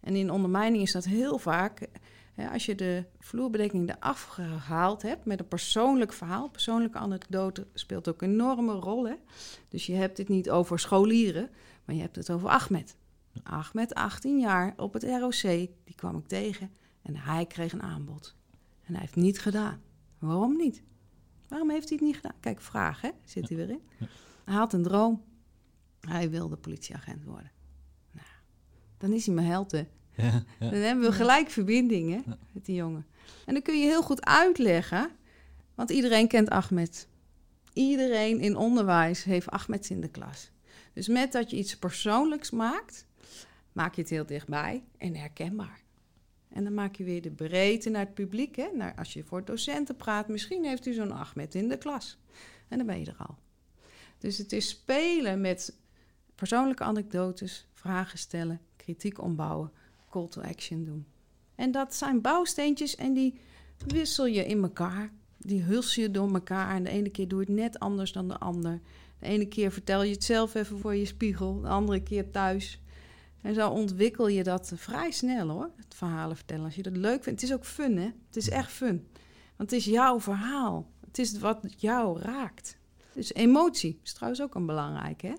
En 0.00 0.16
in 0.16 0.30
ondermijning 0.30 0.82
is 0.82 0.92
dat 0.92 1.04
heel 1.04 1.38
vaak 1.38 1.88
als 2.36 2.66
je 2.66 2.74
de 2.74 3.04
vloerbedekking 3.18 3.90
eraf 3.90 4.22
gehaald 4.22 5.02
hebt 5.02 5.24
met 5.24 5.40
een 5.40 5.48
persoonlijk 5.48 6.12
verhaal, 6.12 6.48
persoonlijke 6.48 6.98
anekdote 6.98 7.66
speelt 7.74 8.08
ook 8.08 8.22
een 8.22 8.30
enorme 8.30 8.72
rol. 8.72 9.08
Hè? 9.08 9.14
Dus 9.68 9.86
je 9.86 9.94
hebt 9.94 10.18
het 10.18 10.28
niet 10.28 10.50
over 10.50 10.78
scholieren, 10.78 11.50
maar 11.84 11.94
je 11.94 12.00
hebt 12.00 12.16
het 12.16 12.30
over 12.30 12.48
Ahmed. 12.48 12.96
Ahmed, 13.42 13.94
18 13.94 14.38
jaar, 14.38 14.74
op 14.76 14.92
het 14.92 15.02
ROC, 15.02 15.42
die 15.84 15.94
kwam 15.94 16.16
ik 16.16 16.26
tegen 16.26 16.70
en 17.02 17.16
hij 17.16 17.46
kreeg 17.46 17.72
een 17.72 17.82
aanbod. 17.82 18.36
En 18.82 18.92
hij 18.92 19.00
heeft 19.00 19.16
niet 19.16 19.40
gedaan. 19.40 19.80
Waarom 20.18 20.56
niet? 20.56 20.82
Waarom 21.48 21.70
heeft 21.70 21.88
hij 21.88 21.98
het 21.98 22.06
niet 22.06 22.16
gedaan? 22.16 22.40
Kijk, 22.40 22.60
vraag, 22.60 23.00
hè? 23.00 23.10
Zit 23.24 23.48
hij 23.48 23.56
weer 23.56 23.70
in? 23.70 23.82
Hij 24.44 24.54
had 24.54 24.72
een 24.72 24.82
droom. 24.82 25.22
Hij 26.00 26.30
wilde 26.30 26.56
politieagent 26.56 27.24
worden. 27.24 27.50
Nou, 28.10 28.26
dan 28.98 29.12
is 29.12 29.26
hij 29.26 29.34
mijn 29.34 29.46
held, 29.46 29.70
hè? 29.70 29.86
Ja, 30.16 30.42
Dan 30.58 30.80
hebben 30.80 31.04
we 31.04 31.12
gelijk 31.12 31.50
verbindingen 31.50 32.24
met 32.52 32.64
die 32.64 32.74
jongen. 32.74 33.06
En 33.46 33.52
dan 33.52 33.62
kun 33.62 33.78
je 33.78 33.86
heel 33.86 34.02
goed 34.02 34.24
uitleggen, 34.24 35.10
want 35.74 35.90
iedereen 35.90 36.28
kent 36.28 36.50
Ahmed. 36.50 37.08
Iedereen 37.72 38.40
in 38.40 38.56
onderwijs 38.56 39.24
heeft 39.24 39.50
Ahmed 39.50 39.90
in 39.90 40.00
de 40.00 40.08
klas. 40.08 40.50
Dus 40.92 41.08
met 41.08 41.32
dat 41.32 41.50
je 41.50 41.56
iets 41.56 41.76
persoonlijks 41.76 42.50
maakt, 42.50 43.06
maak 43.72 43.94
je 43.94 44.00
het 44.00 44.10
heel 44.10 44.26
dichtbij 44.26 44.84
en 44.98 45.16
herkenbaar. 45.16 45.84
En 46.48 46.64
dan 46.64 46.74
maak 46.74 46.94
je 46.94 47.04
weer 47.04 47.22
de 47.22 47.30
breedte 47.30 47.90
naar 47.90 48.04
het 48.04 48.14
publiek. 48.14 48.56
Hè? 48.56 48.68
Naar, 48.74 48.94
als 48.94 49.12
je 49.12 49.24
voor 49.24 49.44
docenten 49.44 49.96
praat, 49.96 50.28
misschien 50.28 50.64
heeft 50.64 50.86
u 50.86 50.92
zo'n 50.92 51.12
Ahmed 51.12 51.54
in 51.54 51.68
de 51.68 51.78
klas. 51.78 52.18
En 52.68 52.76
dan 52.78 52.86
ben 52.86 53.00
je 53.00 53.06
er 53.06 53.26
al. 53.26 53.38
Dus 54.18 54.38
het 54.38 54.52
is 54.52 54.68
spelen 54.68 55.40
met 55.40 55.76
persoonlijke 56.34 56.84
anekdotes, 56.84 57.66
vragen 57.74 58.18
stellen, 58.18 58.60
kritiek 58.76 59.20
ombouwen 59.20 59.72
call 60.16 60.28
to 60.28 60.40
action 60.40 60.84
doen. 60.84 61.06
En 61.54 61.70
dat 61.70 61.94
zijn 61.94 62.20
bouwsteentjes 62.20 62.94
en 62.94 63.12
die 63.12 63.38
wissel 63.86 64.26
je 64.26 64.46
in 64.46 64.62
elkaar. 64.62 65.12
Die 65.38 65.62
huls 65.62 65.94
je 65.94 66.10
door 66.10 66.32
elkaar. 66.32 66.74
En 66.74 66.82
de 66.82 66.90
ene 66.90 67.10
keer 67.10 67.28
doe 67.28 67.40
je 67.40 67.46
het 67.46 67.54
net 67.54 67.78
anders 67.78 68.12
dan 68.12 68.28
de 68.28 68.38
ander. 68.38 68.80
De 69.18 69.26
ene 69.26 69.46
keer 69.46 69.72
vertel 69.72 70.02
je 70.02 70.12
het 70.12 70.24
zelf 70.24 70.54
even 70.54 70.78
voor 70.78 70.94
je 70.94 71.04
spiegel. 71.04 71.60
De 71.60 71.68
andere 71.68 72.02
keer 72.02 72.30
thuis. 72.30 72.80
En 73.42 73.54
zo 73.54 73.70
ontwikkel 73.70 74.28
je 74.28 74.42
dat 74.42 74.72
vrij 74.74 75.10
snel 75.10 75.48
hoor. 75.48 75.70
Het 75.76 75.94
verhalen 75.94 76.36
vertellen. 76.36 76.64
Als 76.64 76.74
je 76.74 76.82
dat 76.82 76.96
leuk 76.96 77.22
vindt. 77.22 77.40
Het 77.40 77.50
is 77.50 77.56
ook 77.56 77.64
fun 77.64 77.96
hè. 77.96 78.10
Het 78.26 78.36
is 78.36 78.48
echt 78.48 78.72
fun. 78.72 79.08
Want 79.56 79.70
het 79.70 79.80
is 79.80 79.84
jouw 79.84 80.20
verhaal. 80.20 80.90
Het 81.06 81.18
is 81.18 81.38
wat 81.38 81.60
jou 81.76 82.20
raakt. 82.20 82.78
Dus 83.12 83.34
emotie 83.34 84.00
is 84.02 84.12
trouwens 84.12 84.42
ook 84.42 84.54
een 84.54 84.66
belangrijke 84.66 85.26
hè. 85.26 85.34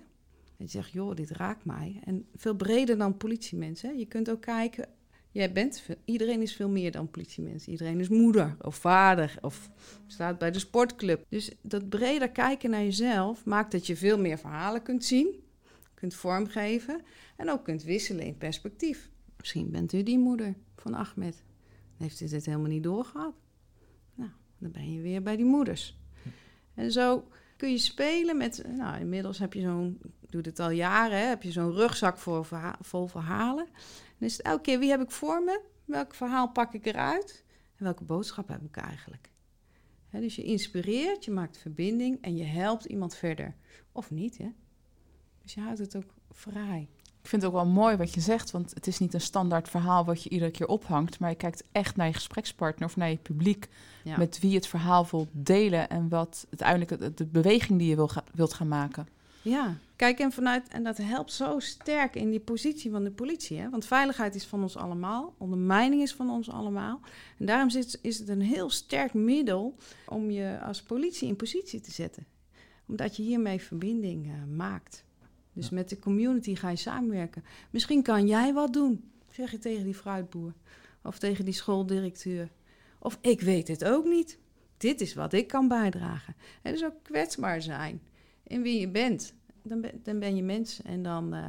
En 0.58 0.64
je 0.64 0.70
zegt, 0.70 0.90
joh, 0.90 1.14
dit 1.14 1.30
raakt 1.30 1.64
mij. 1.64 2.00
En 2.04 2.26
veel 2.34 2.54
breder 2.54 2.98
dan 2.98 3.16
politiemensen. 3.16 3.98
Je 3.98 4.06
kunt 4.06 4.30
ook 4.30 4.40
kijken, 4.40 4.88
jij 5.30 5.52
bent, 5.52 5.86
iedereen 6.04 6.42
is 6.42 6.54
veel 6.54 6.68
meer 6.68 6.92
dan 6.92 7.10
politiemensen. 7.10 7.72
Iedereen 7.72 8.00
is 8.00 8.08
moeder 8.08 8.56
of 8.60 8.76
vader 8.76 9.38
of 9.40 9.70
staat 10.06 10.38
bij 10.38 10.50
de 10.50 10.58
sportclub. 10.58 11.24
Dus 11.28 11.52
dat 11.62 11.88
breder 11.88 12.30
kijken 12.30 12.70
naar 12.70 12.82
jezelf 12.82 13.44
maakt 13.44 13.72
dat 13.72 13.86
je 13.86 13.96
veel 13.96 14.18
meer 14.18 14.38
verhalen 14.38 14.82
kunt 14.82 15.04
zien, 15.04 15.42
kunt 15.94 16.14
vormgeven 16.14 17.02
en 17.36 17.50
ook 17.50 17.64
kunt 17.64 17.82
wisselen 17.82 18.24
in 18.24 18.36
perspectief. 18.36 19.10
Misschien 19.36 19.70
bent 19.70 19.92
u 19.92 20.02
die 20.02 20.18
moeder 20.18 20.54
van 20.76 20.94
Ahmed. 20.94 21.42
Heeft 21.96 22.20
u 22.20 22.28
dit 22.28 22.46
helemaal 22.46 22.70
niet 22.70 22.82
doorgehad? 22.82 23.34
Nou, 24.14 24.30
dan 24.58 24.70
ben 24.70 24.92
je 24.92 25.00
weer 25.00 25.22
bij 25.22 25.36
die 25.36 25.44
moeders. 25.44 25.98
En 26.74 26.92
zo 26.92 27.28
kun 27.56 27.70
je 27.70 27.78
spelen 27.78 28.36
met, 28.36 28.64
nou, 28.76 29.00
inmiddels 29.00 29.38
heb 29.38 29.52
je 29.52 29.60
zo'n 29.60 30.00
doe 30.30 30.42
dit 30.42 30.58
al 30.58 30.70
jaren, 30.70 31.18
hè, 31.18 31.24
heb 31.24 31.42
je 31.42 31.52
zo'n 31.52 31.72
rugzak 31.72 32.18
voor 32.18 32.48
vol 32.80 33.06
verhalen. 33.06 33.66
En 34.18 34.26
is 34.26 34.36
het 34.36 34.46
elke 34.46 34.62
keer, 34.62 34.78
wie 34.78 34.90
heb 34.90 35.00
ik 35.00 35.10
voor 35.10 35.42
me? 35.44 35.60
Welk 35.84 36.14
verhaal 36.14 36.48
pak 36.48 36.74
ik 36.74 36.86
eruit? 36.86 37.44
En 37.76 37.84
welke 37.84 38.04
boodschap 38.04 38.48
heb 38.48 38.62
ik 38.62 38.76
eigenlijk? 38.76 39.30
dus 40.10 40.36
je 40.36 40.42
inspireert, 40.42 41.24
je 41.24 41.30
maakt 41.30 41.58
verbinding 41.58 42.18
en 42.20 42.36
je 42.36 42.44
helpt 42.44 42.84
iemand 42.84 43.14
verder. 43.14 43.54
Of 43.92 44.10
niet, 44.10 44.38
hè? 44.38 44.48
Dus 45.42 45.54
je 45.54 45.60
houdt 45.60 45.78
het 45.78 45.96
ook 45.96 46.14
vrij. 46.30 46.88
Ik 47.22 47.28
vind 47.28 47.42
het 47.42 47.50
ook 47.50 47.56
wel 47.62 47.72
mooi 47.72 47.96
wat 47.96 48.14
je 48.14 48.20
zegt, 48.20 48.50
want 48.50 48.74
het 48.74 48.86
is 48.86 48.98
niet 48.98 49.14
een 49.14 49.20
standaard 49.20 49.68
verhaal 49.68 50.04
wat 50.04 50.22
je 50.22 50.30
iedere 50.30 50.50
keer 50.50 50.66
ophangt, 50.66 51.18
maar 51.18 51.30
je 51.30 51.36
kijkt 51.36 51.64
echt 51.72 51.96
naar 51.96 52.06
je 52.06 52.12
gesprekspartner 52.12 52.88
of 52.88 52.96
naar 52.96 53.10
je 53.10 53.16
publiek, 53.16 53.68
met 54.16 54.40
wie 54.40 54.54
het 54.54 54.66
verhaal 54.66 55.06
wilt 55.10 55.28
delen 55.32 55.88
en 55.88 56.08
wat 56.08 56.46
uiteindelijk 56.48 57.16
de 57.16 57.26
beweging 57.26 57.78
die 57.78 57.88
je 57.88 57.96
wil 57.96 58.10
wilt 58.34 58.52
gaan 58.52 58.68
maken. 58.68 59.08
Ja, 59.42 59.76
kijk, 59.98 60.18
en 60.18 60.32
vanuit, 60.32 60.68
en 60.68 60.82
dat 60.84 60.96
helpt 60.96 61.32
zo 61.32 61.58
sterk 61.58 62.14
in 62.14 62.30
die 62.30 62.40
positie 62.40 62.90
van 62.90 63.04
de 63.04 63.10
politie. 63.10 63.58
Hè? 63.58 63.70
Want 63.70 63.86
veiligheid 63.86 64.34
is 64.34 64.46
van 64.46 64.62
ons 64.62 64.76
allemaal, 64.76 65.34
ondermijning 65.38 66.02
is 66.02 66.14
van 66.14 66.30
ons 66.30 66.50
allemaal. 66.50 67.00
En 67.38 67.46
daarom 67.46 67.68
is, 67.68 68.00
is 68.00 68.18
het 68.18 68.28
een 68.28 68.40
heel 68.40 68.70
sterk 68.70 69.14
middel 69.14 69.76
om 70.06 70.30
je 70.30 70.60
als 70.60 70.82
politie 70.82 71.28
in 71.28 71.36
positie 71.36 71.80
te 71.80 71.90
zetten. 71.90 72.26
Omdat 72.86 73.16
je 73.16 73.22
hiermee 73.22 73.60
verbinding 73.60 74.26
uh, 74.26 74.56
maakt. 74.56 75.04
Dus 75.52 75.70
met 75.70 75.88
de 75.88 75.98
community 75.98 76.54
ga 76.54 76.70
je 76.70 76.76
samenwerken. 76.76 77.44
Misschien 77.70 78.02
kan 78.02 78.26
jij 78.26 78.52
wat 78.52 78.72
doen, 78.72 79.10
zeg 79.30 79.50
je 79.50 79.58
tegen 79.58 79.84
die 79.84 79.94
fruitboer. 79.94 80.54
Of 81.02 81.18
tegen 81.18 81.44
die 81.44 81.54
schooldirecteur. 81.54 82.50
Of 82.98 83.18
ik 83.20 83.40
weet 83.40 83.68
het 83.68 83.84
ook 83.84 84.04
niet. 84.04 84.38
Dit 84.76 85.00
is 85.00 85.14
wat 85.14 85.32
ik 85.32 85.46
kan 85.46 85.68
bijdragen. 85.68 86.34
En 86.62 86.72
dus 86.72 86.84
ook 86.84 87.02
kwetsbaar 87.02 87.62
zijn 87.62 88.00
in 88.42 88.62
wie 88.62 88.80
je 88.80 88.88
bent. 88.88 89.34
Dan 89.68 89.80
ben, 89.80 90.00
dan 90.02 90.18
ben 90.18 90.36
je 90.36 90.42
mens 90.42 90.82
en 90.82 91.02
dan, 91.02 91.34
uh, 91.34 91.44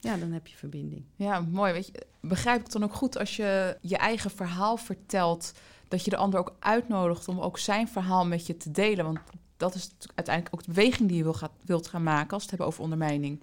ja, 0.00 0.16
dan 0.16 0.32
heb 0.32 0.46
je 0.46 0.56
verbinding. 0.56 1.04
Ja, 1.16 1.40
mooi. 1.40 1.72
Weet 1.72 1.86
je, 1.86 2.06
begrijp 2.20 2.60
ik 2.60 2.72
dan 2.72 2.84
ook 2.84 2.94
goed 2.94 3.18
als 3.18 3.36
je 3.36 3.78
je 3.80 3.96
eigen 3.96 4.30
verhaal 4.30 4.76
vertelt, 4.76 5.52
dat 5.88 6.04
je 6.04 6.10
de 6.10 6.16
ander 6.16 6.40
ook 6.40 6.54
uitnodigt 6.58 7.28
om 7.28 7.40
ook 7.40 7.58
zijn 7.58 7.88
verhaal 7.88 8.26
met 8.26 8.46
je 8.46 8.56
te 8.56 8.70
delen? 8.70 9.04
Want 9.04 9.18
dat 9.56 9.74
is 9.74 9.90
uiteindelijk 10.14 10.54
ook 10.54 10.64
de 10.64 10.72
beweging 10.72 11.08
die 11.08 11.16
je 11.16 11.22
wil 11.22 11.34
gaat, 11.34 11.52
wilt 11.64 11.86
gaan 11.86 12.02
maken 12.02 12.30
als 12.30 12.44
we 12.44 12.50
het 12.50 12.50
hebben 12.50 12.66
over 12.66 12.82
ondermijning. 12.82 13.42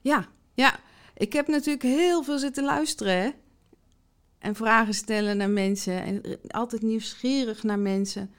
Ja, 0.00 0.26
ja. 0.54 0.78
Ik 1.14 1.32
heb 1.32 1.48
natuurlijk 1.48 1.84
heel 1.84 2.22
veel 2.22 2.38
zitten 2.38 2.64
luisteren 2.64 3.16
hè? 3.16 3.30
en 4.38 4.54
vragen 4.54 4.94
stellen 4.94 5.36
naar 5.36 5.50
mensen 5.50 6.02
en 6.02 6.22
altijd 6.48 6.82
nieuwsgierig 6.82 7.62
naar 7.62 7.78
mensen. 7.78 8.30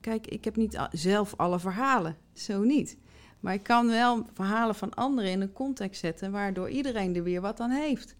Kijk, 0.00 0.26
ik 0.26 0.44
heb 0.44 0.56
niet 0.56 0.88
zelf 0.92 1.34
alle 1.36 1.58
verhalen, 1.58 2.16
zo 2.32 2.62
niet. 2.62 2.96
Maar 3.40 3.54
ik 3.54 3.62
kan 3.62 3.86
wel 3.86 4.26
verhalen 4.32 4.74
van 4.74 4.94
anderen 4.94 5.30
in 5.30 5.40
een 5.40 5.52
context 5.52 6.00
zetten, 6.00 6.32
waardoor 6.32 6.70
iedereen 6.70 7.16
er 7.16 7.22
weer 7.22 7.40
wat 7.40 7.60
aan 7.60 7.70
heeft. 7.70 8.16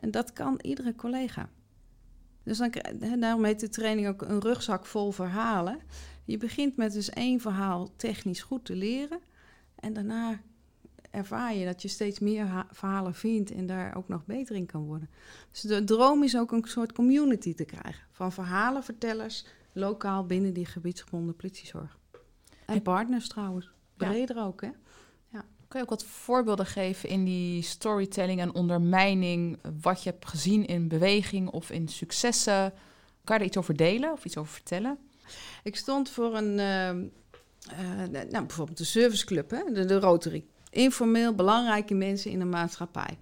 En 0.00 0.10
dat 0.10 0.32
kan 0.32 0.58
iedere 0.62 0.94
collega. 0.94 1.48
Dus 2.42 2.58
dan, 2.58 2.72
daarom 3.20 3.44
heet 3.44 3.60
de 3.60 3.68
training 3.68 4.08
ook 4.08 4.22
een 4.22 4.40
rugzak 4.40 4.86
vol 4.86 5.10
verhalen. 5.12 5.78
Je 6.24 6.36
begint 6.36 6.76
met 6.76 6.92
dus 6.92 7.10
één 7.10 7.40
verhaal 7.40 7.96
technisch 7.96 8.42
goed 8.42 8.64
te 8.64 8.76
leren. 8.76 9.20
En 9.74 9.92
daarna 9.92 10.40
ervaar 11.10 11.54
je 11.54 11.64
dat 11.64 11.82
je 11.82 11.88
steeds 11.88 12.18
meer 12.18 12.44
ha- 12.44 12.66
verhalen 12.70 13.14
vindt 13.14 13.50
en 13.50 13.66
daar 13.66 13.96
ook 13.96 14.08
nog 14.08 14.26
beter 14.26 14.56
in 14.56 14.66
kan 14.66 14.84
worden. 14.84 15.10
Dus 15.50 15.60
de 15.60 15.84
droom 15.84 16.22
is 16.22 16.36
ook 16.36 16.52
een 16.52 16.64
soort 16.64 16.92
community 16.92 17.54
te 17.54 17.64
krijgen 17.64 18.04
van 18.10 18.32
verhalenvertellers 18.32 19.46
lokaal 19.72 20.26
binnen 20.26 20.54
die 20.54 20.66
gebiedsgebonden 20.66 21.36
politiezorg. 21.36 21.98
En- 22.66 22.82
partners 22.82 23.28
trouwens, 23.28 23.70
Ja. 24.00 24.08
breder 24.08 24.44
ook 24.44 24.60
hè. 24.60 24.68
Kun 25.70 25.78
je 25.78 25.84
ook 25.84 25.90
wat 25.90 26.04
voorbeelden 26.04 26.66
geven 26.66 27.08
in 27.08 27.24
die 27.24 27.62
storytelling 27.62 28.40
en 28.40 28.54
ondermijning, 28.54 29.58
wat 29.80 30.02
je 30.02 30.10
hebt 30.10 30.26
gezien 30.26 30.66
in 30.66 30.88
beweging 30.88 31.48
of 31.50 31.70
in 31.70 31.88
successen? 31.88 32.72
Kan 33.24 33.36
je 33.36 33.42
er 33.42 33.48
iets 33.48 33.56
over 33.56 33.76
delen 33.76 34.12
of 34.12 34.24
iets 34.24 34.36
over 34.36 34.52
vertellen? 34.52 34.98
Ik 35.62 35.76
stond 35.76 36.10
voor 36.10 36.36
een, 36.36 36.58
ehm, 36.58 37.04
eh, 37.68 38.22
nou, 38.30 38.46
bijvoorbeeld 38.46 38.78
de 38.78 38.84
serviceclub, 38.84 39.50
hè, 39.50 39.72
de, 39.72 39.84
de 39.84 40.00
Rotary. 40.00 40.44
Informeel 40.70 41.34
belangrijke 41.34 41.94
mensen 41.94 42.30
in 42.30 42.38
de 42.38 42.44
maatschappij. 42.44 43.18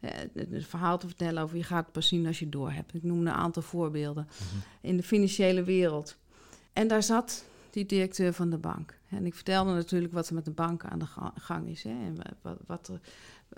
Eh, 0.00 0.10
het 0.34 0.66
verhaal 0.66 0.98
te 0.98 1.06
vertellen 1.06 1.42
over 1.42 1.56
je 1.56 1.64
gaat 1.64 1.84
het 1.84 1.92
pas 1.92 2.08
zien 2.08 2.26
als 2.26 2.38
je 2.38 2.44
het 2.44 2.52
door 2.52 2.72
hebt. 2.72 2.94
Ik 2.94 3.02
noemde 3.02 3.30
een 3.30 3.36
aantal 3.36 3.62
voorbeelden. 3.62 4.28
In 4.80 4.96
de 4.96 5.02
financiële 5.02 5.62
wereld. 5.62 6.16
En 6.72 6.88
daar 6.88 7.02
zat 7.02 7.44
die 7.72 7.86
directeur 7.86 8.32
van 8.32 8.50
de 8.50 8.58
bank. 8.58 8.98
En 9.08 9.26
ik 9.26 9.34
vertelde 9.34 9.72
natuurlijk 9.72 10.12
wat 10.12 10.28
er 10.28 10.34
met 10.34 10.44
de 10.44 10.50
bank 10.50 10.84
aan 10.84 10.98
de 10.98 11.06
ga- 11.06 11.32
gang 11.36 11.68
is. 11.68 11.82
Hè, 11.82 11.90
en 11.90 12.16
wa- 12.16 12.32
wat, 12.42 12.58
wat 12.66 13.00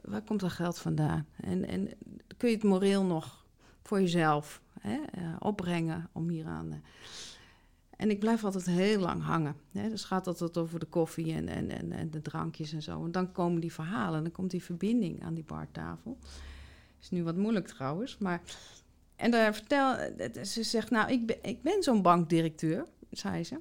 waar 0.04 0.22
komt 0.22 0.40
dat 0.40 0.52
geld 0.52 0.78
vandaan? 0.78 1.26
En, 1.36 1.68
en 1.68 1.88
kun 2.36 2.48
je 2.48 2.54
het 2.54 2.64
moreel 2.64 3.04
nog 3.04 3.44
voor 3.82 4.00
jezelf 4.00 4.62
hè, 4.80 5.00
eh, 5.10 5.36
opbrengen 5.38 6.08
om 6.12 6.28
hieraan... 6.28 6.72
eh, 6.72 6.78
en 7.96 8.10
ik 8.10 8.18
blijf 8.18 8.44
altijd 8.44 8.66
heel 8.66 9.00
lang 9.00 9.22
hangen. 9.22 9.56
Hè. 9.72 9.88
Dus 9.88 10.04
gaat 10.04 10.26
altijd 10.26 10.58
over 10.58 10.78
de 10.78 10.86
koffie 10.86 11.32
en, 11.34 11.48
en, 11.48 11.70
en, 11.70 11.92
en 11.92 12.10
de 12.10 12.22
drankjes 12.22 12.72
en 12.72 12.82
zo. 12.82 13.04
En 13.04 13.12
dan 13.12 13.32
komen 13.32 13.60
die 13.60 13.72
verhalen, 13.72 14.22
dan 14.22 14.32
komt 14.32 14.50
die 14.50 14.62
verbinding 14.64 15.22
aan 15.22 15.34
die 15.34 15.44
bartafel. 15.44 16.18
Is 17.00 17.10
nu 17.10 17.22
wat 17.24 17.36
moeilijk 17.36 17.66
trouwens, 17.66 18.18
maar... 18.18 18.42
En 19.16 19.30
daar 19.30 19.54
vertel, 19.54 19.96
ze 20.44 20.62
zegt, 20.62 20.90
nou, 20.90 21.10
ik 21.12 21.26
ben, 21.26 21.36
ik 21.42 21.62
ben 21.62 21.82
zo'n 21.82 22.02
bankdirecteur, 22.02 22.86
zei 23.10 23.44
ze. 23.44 23.60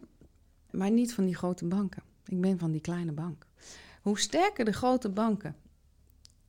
Maar 0.74 0.92
niet 0.92 1.14
van 1.14 1.26
die 1.26 1.36
grote 1.36 1.66
banken. 1.66 2.04
Ik 2.26 2.42
ben 2.42 2.60
van 2.60 2.72
die 2.72 2.82
kleine 2.82 3.12
bank. 3.12 3.48
Hoe 4.02 4.20
sterker 4.20 4.66
de 4.66 4.74
grote 4.74 5.10
banken 5.10 5.56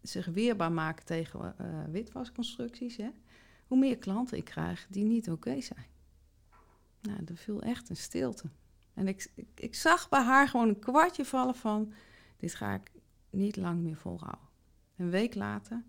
zich 0.02 0.26
weerbaar 0.26 0.73
maken 0.73 1.04
tegen 1.04 1.59
eh, 1.59 1.85
witwasconstructies... 1.90 2.97
Hè, 2.97 3.11
hoe 3.66 3.78
meer 3.78 3.99
klanten 3.99 4.37
ik 4.37 4.45
krijg 4.45 4.87
die 4.90 5.04
niet 5.04 5.31
oké 5.31 5.61
zijn. 5.61 5.87
Nou, 7.00 7.25
er 7.26 7.37
viel 7.37 7.62
echt 7.62 7.88
een 7.88 7.97
stilte. 7.97 8.50
En 8.95 9.09
ik, 9.09 9.31
ik, 9.35 9.47
ik 9.54 9.75
zag 9.75 10.09
bij 10.09 10.23
haar 10.23 10.49
gewoon 10.49 10.69
een 10.69 10.78
kwartje 10.78 11.25
vallen 11.25 11.54
van... 11.54 11.93
dit 12.37 12.54
ga 12.54 12.75
ik 12.75 12.90
niet 13.31 13.57
lang 13.57 13.83
meer 13.83 13.97
volhouden. 13.97 14.49
Een 14.97 15.11
week 15.11 15.35
later 15.35 15.83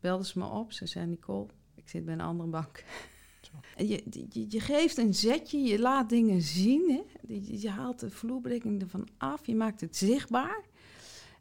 belde 0.00 0.24
ze 0.24 0.38
me 0.38 0.44
op. 0.44 0.72
Ze 0.72 0.86
zei, 0.86 1.06
Nicole, 1.06 1.46
ik 1.74 1.88
zit 1.88 2.04
bij 2.04 2.14
een 2.14 2.20
andere 2.20 2.48
bank. 2.48 2.84
Je, 3.76 4.26
je 4.48 4.60
geeft 4.60 4.96
een 4.96 5.14
zetje, 5.14 5.58
je 5.58 5.78
laat 5.78 6.08
dingen 6.08 6.42
zien. 6.42 6.90
Hè? 6.90 7.32
Je, 7.34 7.60
je 7.60 7.70
haalt 7.70 8.00
de 8.00 8.10
vloerbedekking 8.10 8.82
ervan 8.82 9.08
af, 9.18 9.46
je 9.46 9.54
maakt 9.54 9.80
het 9.80 9.96
zichtbaar. 9.96 10.64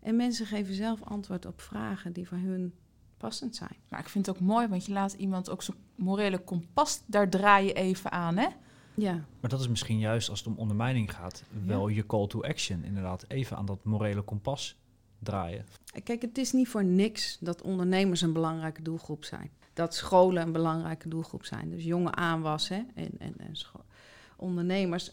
En 0.02 0.16
mensen 0.16 0.46
geven 0.46 0.74
zelf 0.74 1.04
antwoord 1.04 1.46
op 1.46 1.62
vragen 1.62 2.14
die 2.14 2.28
voor 2.28 2.38
hun 2.38 2.74
passend 3.18 3.56
zijn. 3.56 3.76
Maar 3.90 4.00
ik 4.00 4.10
vind 4.10 4.26
het 4.26 4.36
ook 4.36 4.42
mooi, 4.42 4.68
want 4.68 4.86
je 4.86 4.92
laat 4.92 5.14
iemand 5.14 5.50
ook 5.50 5.64
zijn 5.64 5.78
morele 5.96 6.38
kompas, 6.38 7.02
daar 7.06 7.30
draai 7.30 7.66
je 7.66 7.74
even 7.74 8.12
aan, 8.12 8.38
hè? 8.38 8.48
Ja, 8.96 9.26
Maar 9.40 9.50
dat 9.50 9.60
is 9.60 9.68
misschien 9.68 10.00
juist 10.00 10.30
als 10.30 10.40
het 10.40 10.48
om 10.48 10.58
ondermijning 10.58 11.14
gaat, 11.14 11.44
wel 11.66 11.88
je 11.88 12.06
call 12.06 12.28
to 12.28 12.42
action. 12.42 12.84
Inderdaad, 12.84 13.26
even 13.28 13.58
aan 13.58 13.66
dat 13.66 13.84
morele 13.84 14.22
kompas 14.22 14.78
draaien. 15.20 15.66
Kijk, 16.04 16.22
het 16.22 16.38
is 16.38 16.52
niet 16.52 16.68
voor 16.68 16.84
niks 16.84 17.38
dat 17.40 17.62
ondernemers 17.62 18.22
een 18.22 18.34
belangrijke 18.34 18.82
doelgroep 18.82 19.24
zijn. 19.24 19.52
Dat 19.78 19.96
scholen 19.96 20.44
een 20.44 20.52
belangrijke 20.52 21.10
doelgroep 21.10 21.46
zijn. 21.46 21.70
Dus 21.70 21.84
jonge 21.84 22.12
aanwas 22.12 22.68
hè, 22.68 22.84
en, 22.96 23.10
en, 23.20 23.34
en 23.38 23.52
ondernemers. 24.38 25.12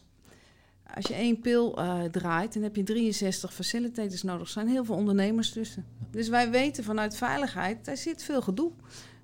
Als 0.94 1.06
je 1.06 1.14
één 1.14 1.40
pil 1.40 1.76
eh, 1.78 2.02
draait, 2.04 2.54
dan 2.54 2.62
heb 2.62 2.76
je 2.76 2.82
63 2.82 3.54
facilitators 3.54 4.22
nodig. 4.22 4.46
Er 4.46 4.52
zijn 4.52 4.68
heel 4.68 4.84
veel 4.84 4.94
ondernemers 4.94 5.50
tussen. 5.50 5.86
Dus 6.10 6.28
wij 6.28 6.50
weten 6.50 6.84
vanuit 6.84 7.16
veiligheid, 7.16 7.84
daar 7.84 7.96
zit 7.96 8.22
veel 8.22 8.42
gedoe. 8.42 8.72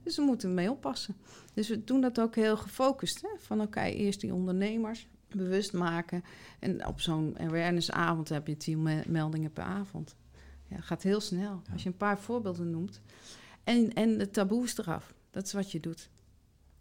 Dus 0.03 0.17
we 0.17 0.23
moeten 0.23 0.55
mee 0.55 0.71
oppassen. 0.71 1.17
Dus 1.55 1.69
we 1.69 1.85
doen 1.85 2.01
dat 2.01 2.21
ook 2.21 2.35
heel 2.35 2.57
gefocust. 2.57 3.21
Hè? 3.23 3.29
Van 3.39 3.61
oké, 3.61 3.83
eerst 3.83 4.21
die 4.21 4.35
ondernemers 4.35 5.09
bewust 5.29 5.73
maken. 5.73 6.25
En 6.59 6.87
op 6.87 7.01
zo'n 7.01 7.39
awarenessavond 7.39 8.29
heb 8.29 8.47
je 8.47 8.57
tien 8.57 8.83
me- 8.83 9.03
meldingen 9.07 9.53
per 9.53 9.65
avond. 9.65 10.17
Ja, 10.69 10.77
het 10.77 10.85
gaat 10.85 11.03
heel 11.03 11.21
snel. 11.21 11.63
Als 11.73 11.83
je 11.83 11.89
een 11.89 11.97
paar 11.97 12.19
voorbeelden 12.19 12.71
noemt. 12.71 13.01
En, 13.65 13.93
en 13.93 14.19
de 14.19 14.31
taboe 14.31 14.65
is 14.65 14.79
eraf. 14.79 15.15
Dat 15.31 15.47
is 15.47 15.53
wat 15.53 15.73
je 15.73 15.81
doet. 15.81 16.09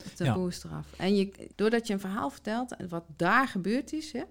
Het 0.04 0.16
taboe 0.16 0.48
is 0.48 0.64
eraf. 0.64 0.94
En 0.98 1.16
je, 1.16 1.50
doordat 1.56 1.88
je 1.88 1.94
een 1.94 2.00
verhaal 2.00 2.30
vertelt, 2.30 2.76
en 2.76 2.90
wat 2.90 3.06
daar 3.16 3.48
gebeurd 3.48 3.94
is, 3.94 4.12
hè, 4.12 4.24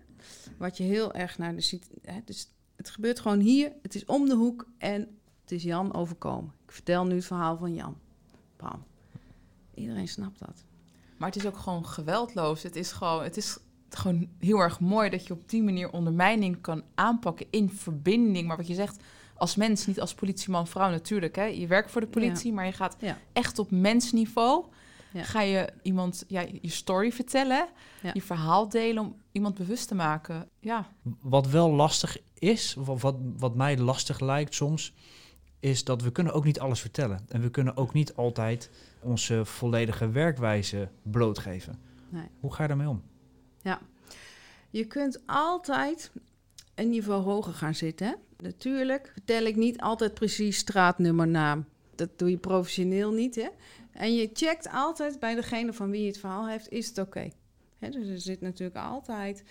wat 0.56 0.76
je 0.76 0.82
heel 0.82 1.12
erg 1.14 1.38
naar 1.38 1.54
de 1.54 1.60
ziet. 1.60 1.90
Hè, 2.02 2.20
dus 2.24 2.50
het 2.76 2.90
gebeurt 2.90 3.20
gewoon 3.20 3.40
hier, 3.40 3.72
het 3.82 3.94
is 3.94 4.04
om 4.04 4.28
de 4.28 4.34
hoek 4.34 4.66
en 4.78 5.00
het 5.40 5.52
is 5.52 5.62
Jan 5.62 5.94
overkomen. 5.94 6.52
Ik 6.64 6.72
vertel 6.72 7.06
nu 7.06 7.14
het 7.14 7.24
verhaal 7.24 7.56
van 7.56 7.74
Jan. 7.74 7.98
Bam. 8.56 8.84
Iedereen 9.74 10.08
snapt 10.08 10.38
dat. 10.38 10.64
Maar 11.16 11.28
het 11.28 11.36
is 11.36 11.46
ook 11.46 11.56
gewoon 11.56 11.86
geweldloos. 11.86 12.62
Het 12.62 12.76
is 12.76 12.92
gewoon, 12.92 13.22
het 13.22 13.36
is 13.36 13.58
gewoon 13.88 14.28
heel 14.38 14.58
erg 14.58 14.80
mooi 14.80 15.10
dat 15.10 15.26
je 15.26 15.32
op 15.32 15.48
die 15.48 15.62
manier 15.62 15.92
ondermijning 15.92 16.60
kan 16.60 16.82
aanpakken 16.94 17.46
in 17.50 17.70
verbinding. 17.70 18.46
Maar 18.46 18.56
wat 18.56 18.66
je 18.66 18.74
zegt, 18.74 19.02
als 19.38 19.56
mens, 19.56 19.86
niet 19.86 20.00
als 20.00 20.14
politieman, 20.14 20.66
vrouw 20.66 20.90
natuurlijk. 20.90 21.36
Hè? 21.36 21.44
Je 21.44 21.66
werkt 21.66 21.90
voor 21.90 22.00
de 22.00 22.06
politie, 22.06 22.52
maar 22.52 22.66
je 22.66 22.72
gaat 22.72 22.96
Ja. 23.00 23.18
echt 23.32 23.58
op 23.58 23.70
mensniveau. 23.70 24.64
Ja. 25.12 25.22
Ga 25.22 25.40
je 25.40 25.68
iemand 25.82 26.24
ja, 26.26 26.40
je 26.60 26.70
story 26.70 27.12
vertellen, 27.12 27.68
Ja. 28.02 28.10
je 28.14 28.22
verhaal 28.22 28.68
delen 28.68 29.02
om 29.02 29.16
iemand 29.32 29.54
bewust 29.54 29.88
te 29.88 29.94
maken. 29.94 30.48
Ja, 30.60 30.88
Wat 31.20 31.46
wel 31.46 31.70
lastig 31.70 32.18
is, 32.34 32.76
of 32.76 33.02
wat, 33.02 33.16
wat 33.36 33.54
mij 33.54 33.78
lastig 33.78 34.20
lijkt 34.20 34.54
soms, 34.54 34.94
is 35.60 35.84
dat 35.84 36.02
we 36.02 36.12
kunnen 36.12 36.32
ook 36.32 36.44
niet 36.44 36.60
alles 36.60 36.80
vertellen. 36.80 37.24
En 37.28 37.40
we 37.40 37.50
kunnen 37.50 37.76
ook 37.76 37.92
niet 37.92 38.14
altijd 38.14 38.70
onze 39.00 39.44
volledige 39.44 40.10
werkwijze 40.10 40.88
blootgeven. 41.02 41.78
Nee. 42.08 42.26
Hoe 42.40 42.52
ga 42.54 42.62
je 42.62 42.68
daarmee 42.68 42.88
om? 42.88 43.02
Je 44.70 44.84
kunt 44.84 45.20
altijd 45.26 46.10
een 46.74 46.88
niveau 46.88 47.22
hoger 47.22 47.52
gaan 47.52 47.74
zitten. 47.74 48.16
Natuurlijk 48.42 49.10
vertel 49.12 49.44
ik 49.44 49.56
niet 49.56 49.80
altijd 49.80 50.14
precies 50.14 50.56
straatnummer, 50.56 51.28
naam. 51.28 51.64
Dat 51.94 52.18
doe 52.18 52.30
je 52.30 52.38
professioneel 52.38 53.12
niet. 53.12 53.34
Hè? 53.34 53.48
En 53.92 54.14
je 54.14 54.30
checkt 54.32 54.68
altijd 54.72 55.20
bij 55.20 55.34
degene 55.34 55.72
van 55.72 55.90
wie 55.90 56.00
je 56.00 56.06
het 56.06 56.18
verhaal 56.18 56.48
heeft, 56.48 56.68
is 56.68 56.88
het 56.88 56.98
oké? 56.98 57.30
Hè, 57.78 57.90
Dus 57.90 58.08
er 58.08 58.20
zit 58.20 58.40
natuurlijk 58.40 58.78
altijd... 58.78 59.44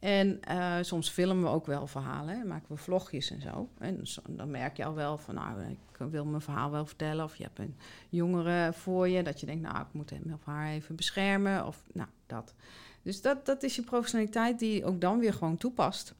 En 0.00 0.42
eh, 0.42 0.76
soms 0.80 1.10
filmen 1.10 1.42
we 1.42 1.48
ook 1.48 1.66
wel 1.66 1.86
verhalen, 1.86 2.38
hè? 2.38 2.44
maken 2.44 2.66
we 2.68 2.76
vlogjes 2.76 3.30
en 3.30 3.40
zo. 3.40 3.68
En 3.78 4.02
dan 4.28 4.50
merk 4.50 4.76
je 4.76 4.84
al 4.84 4.94
wel 4.94 5.18
van, 5.18 5.34
nou, 5.34 5.60
ik 5.70 5.78
wil 6.10 6.24
mijn 6.24 6.42
verhaal 6.42 6.70
wel 6.70 6.86
vertellen. 6.86 7.24
Of 7.24 7.36
je 7.36 7.42
hebt 7.42 7.58
een 7.58 7.76
jongere 8.08 8.72
voor 8.72 9.08
je, 9.08 9.22
dat 9.22 9.40
je 9.40 9.46
denkt, 9.46 9.62
nou, 9.62 9.80
ik 9.80 9.92
moet 9.92 10.10
hem 10.10 10.32
of 10.34 10.44
haar 10.44 10.70
even 10.70 10.96
beschermen. 10.96 11.66
Of 11.66 11.82
nou, 11.92 12.08
dat. 12.26 12.54
Dus 13.02 13.22
dat, 13.22 13.46
dat 13.46 13.62
is 13.62 13.76
je 13.76 13.82
professionaliteit 13.82 14.58
die 14.58 14.74
je 14.74 14.84
ook 14.84 15.00
dan 15.00 15.18
weer 15.18 15.32
gewoon 15.32 15.56
toepast. 15.56 16.14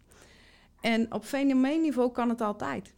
En 0.81 1.13
op 1.13 1.25
fenomeenniveau 1.25 2.13
kan 2.13 2.29
het 2.29 2.41
altijd. 2.41 2.95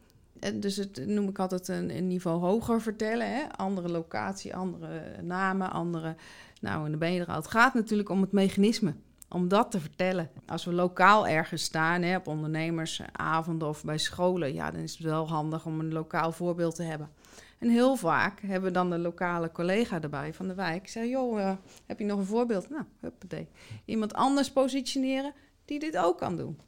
Dus 0.54 0.76
het 0.76 1.06
noem 1.06 1.28
ik 1.28 1.38
altijd 1.38 1.68
een, 1.68 1.96
een 1.96 2.06
niveau 2.06 2.40
hoger 2.40 2.80
vertellen. 2.80 3.34
Hè? 3.34 3.42
Andere 3.56 3.88
locatie, 3.88 4.56
andere 4.56 5.22
namen, 5.22 5.70
andere... 5.70 6.16
Nou, 6.60 6.84
en 6.84 6.90
dan 6.90 6.98
ben 6.98 7.12
je 7.12 7.20
er 7.20 7.26
al. 7.26 7.34
Het 7.34 7.46
gaat 7.46 7.74
natuurlijk 7.74 8.08
om 8.08 8.20
het 8.20 8.32
mechanisme. 8.32 8.94
Om 9.28 9.48
dat 9.48 9.70
te 9.70 9.80
vertellen. 9.80 10.30
Als 10.46 10.64
we 10.64 10.72
lokaal 10.72 11.26
ergens 11.26 11.62
staan, 11.62 12.02
hè, 12.02 12.16
op 12.16 12.26
ondernemersavonden 12.26 13.68
of 13.68 13.84
bij 13.84 13.98
scholen... 13.98 14.54
ja, 14.54 14.70
dan 14.70 14.80
is 14.80 14.92
het 14.92 15.02
wel 15.02 15.28
handig 15.28 15.66
om 15.66 15.80
een 15.80 15.92
lokaal 15.92 16.32
voorbeeld 16.32 16.74
te 16.74 16.82
hebben. 16.82 17.10
En 17.58 17.68
heel 17.68 17.96
vaak 17.96 18.40
hebben 18.40 18.68
we 18.68 18.70
dan 18.70 18.90
de 18.90 18.98
lokale 18.98 19.52
collega 19.52 20.00
erbij 20.00 20.34
van 20.34 20.48
de 20.48 20.54
wijk. 20.54 20.88
Zeg, 20.88 21.08
joh, 21.08 21.40
eh, 21.40 21.52
heb 21.86 21.98
je 21.98 22.04
nog 22.04 22.18
een 22.18 22.24
voorbeeld? 22.24 22.70
Nou, 22.70 22.84
huppatee. 23.00 23.48
Iemand 23.84 24.14
anders 24.14 24.52
positioneren 24.52 25.32
die 25.64 25.78
dit 25.78 25.96
ook 25.96 26.18
kan 26.18 26.36
doen. 26.36 26.58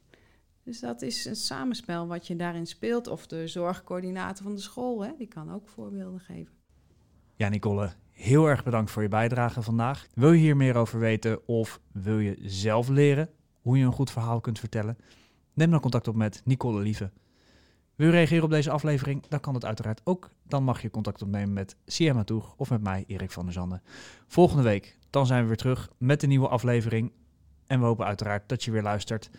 Dus 0.65 0.79
dat 0.79 1.01
is 1.01 1.25
een 1.25 1.35
samenspel 1.35 2.07
wat 2.07 2.27
je 2.27 2.35
daarin 2.35 2.65
speelt. 2.65 3.07
Of 3.07 3.27
de 3.27 3.47
zorgcoördinator 3.47 4.43
van 4.43 4.55
de 4.55 4.61
school, 4.61 5.03
hè, 5.03 5.11
die 5.17 5.27
kan 5.27 5.53
ook 5.53 5.67
voorbeelden 5.67 6.19
geven. 6.19 6.53
Ja, 7.35 7.49
Nicole, 7.49 7.93
heel 8.11 8.47
erg 8.47 8.63
bedankt 8.63 8.91
voor 8.91 9.01
je 9.01 9.07
bijdrage 9.07 9.61
vandaag. 9.61 10.07
Wil 10.13 10.31
je 10.31 10.39
hier 10.39 10.57
meer 10.57 10.75
over 10.75 10.99
weten 10.99 11.47
of 11.47 11.79
wil 11.91 12.19
je 12.19 12.37
zelf 12.41 12.87
leren 12.87 13.29
hoe 13.61 13.77
je 13.77 13.85
een 13.85 13.91
goed 13.91 14.11
verhaal 14.11 14.41
kunt 14.41 14.59
vertellen? 14.59 14.97
Neem 15.53 15.71
dan 15.71 15.79
contact 15.79 16.07
op 16.07 16.15
met 16.15 16.41
Nicole 16.45 16.81
Lieve. 16.81 17.11
Wil 17.95 18.07
je 18.07 18.13
reageren 18.13 18.43
op 18.43 18.49
deze 18.49 18.71
aflevering? 18.71 19.27
Dan 19.27 19.39
kan 19.39 19.53
het 19.53 19.65
uiteraard 19.65 20.01
ook. 20.03 20.31
Dan 20.47 20.63
mag 20.63 20.81
je 20.81 20.89
contact 20.89 21.21
opnemen 21.21 21.53
met 21.53 21.75
Siema 21.85 22.23
Toeg 22.23 22.53
of 22.57 22.69
met 22.69 22.81
mij, 22.81 23.03
Erik 23.07 23.31
van 23.31 23.43
der 23.43 23.53
Zanden. 23.53 23.81
Volgende 24.27 24.63
week, 24.63 24.97
dan 25.09 25.25
zijn 25.25 25.41
we 25.41 25.47
weer 25.47 25.57
terug 25.57 25.89
met 25.97 26.23
een 26.23 26.29
nieuwe 26.29 26.47
aflevering. 26.47 27.11
En 27.67 27.79
we 27.79 27.85
hopen 27.85 28.05
uiteraard 28.05 28.49
dat 28.49 28.63
je 28.63 28.71
weer 28.71 28.81
luistert. 28.81 29.29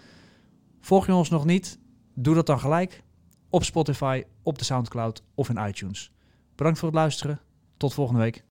Volg 0.87 1.07
je 1.07 1.15
ons 1.15 1.31
nog 1.31 1.45
niet? 1.45 1.79
Doe 2.15 2.35
dat 2.35 2.47
dan 2.47 2.61
gelijk. 2.61 3.03
op 3.51 3.65
Spotify, 3.65 4.25
op 4.43 4.59
de 4.59 4.65
Soundcloud 4.65 5.23
of 5.35 5.49
in 5.49 5.67
iTunes. 5.69 6.13
Bedankt 6.55 6.79
voor 6.79 6.89
het 6.89 6.97
luisteren. 6.97 7.41
Tot 7.77 7.95
volgende 7.95 8.21
week. 8.21 8.46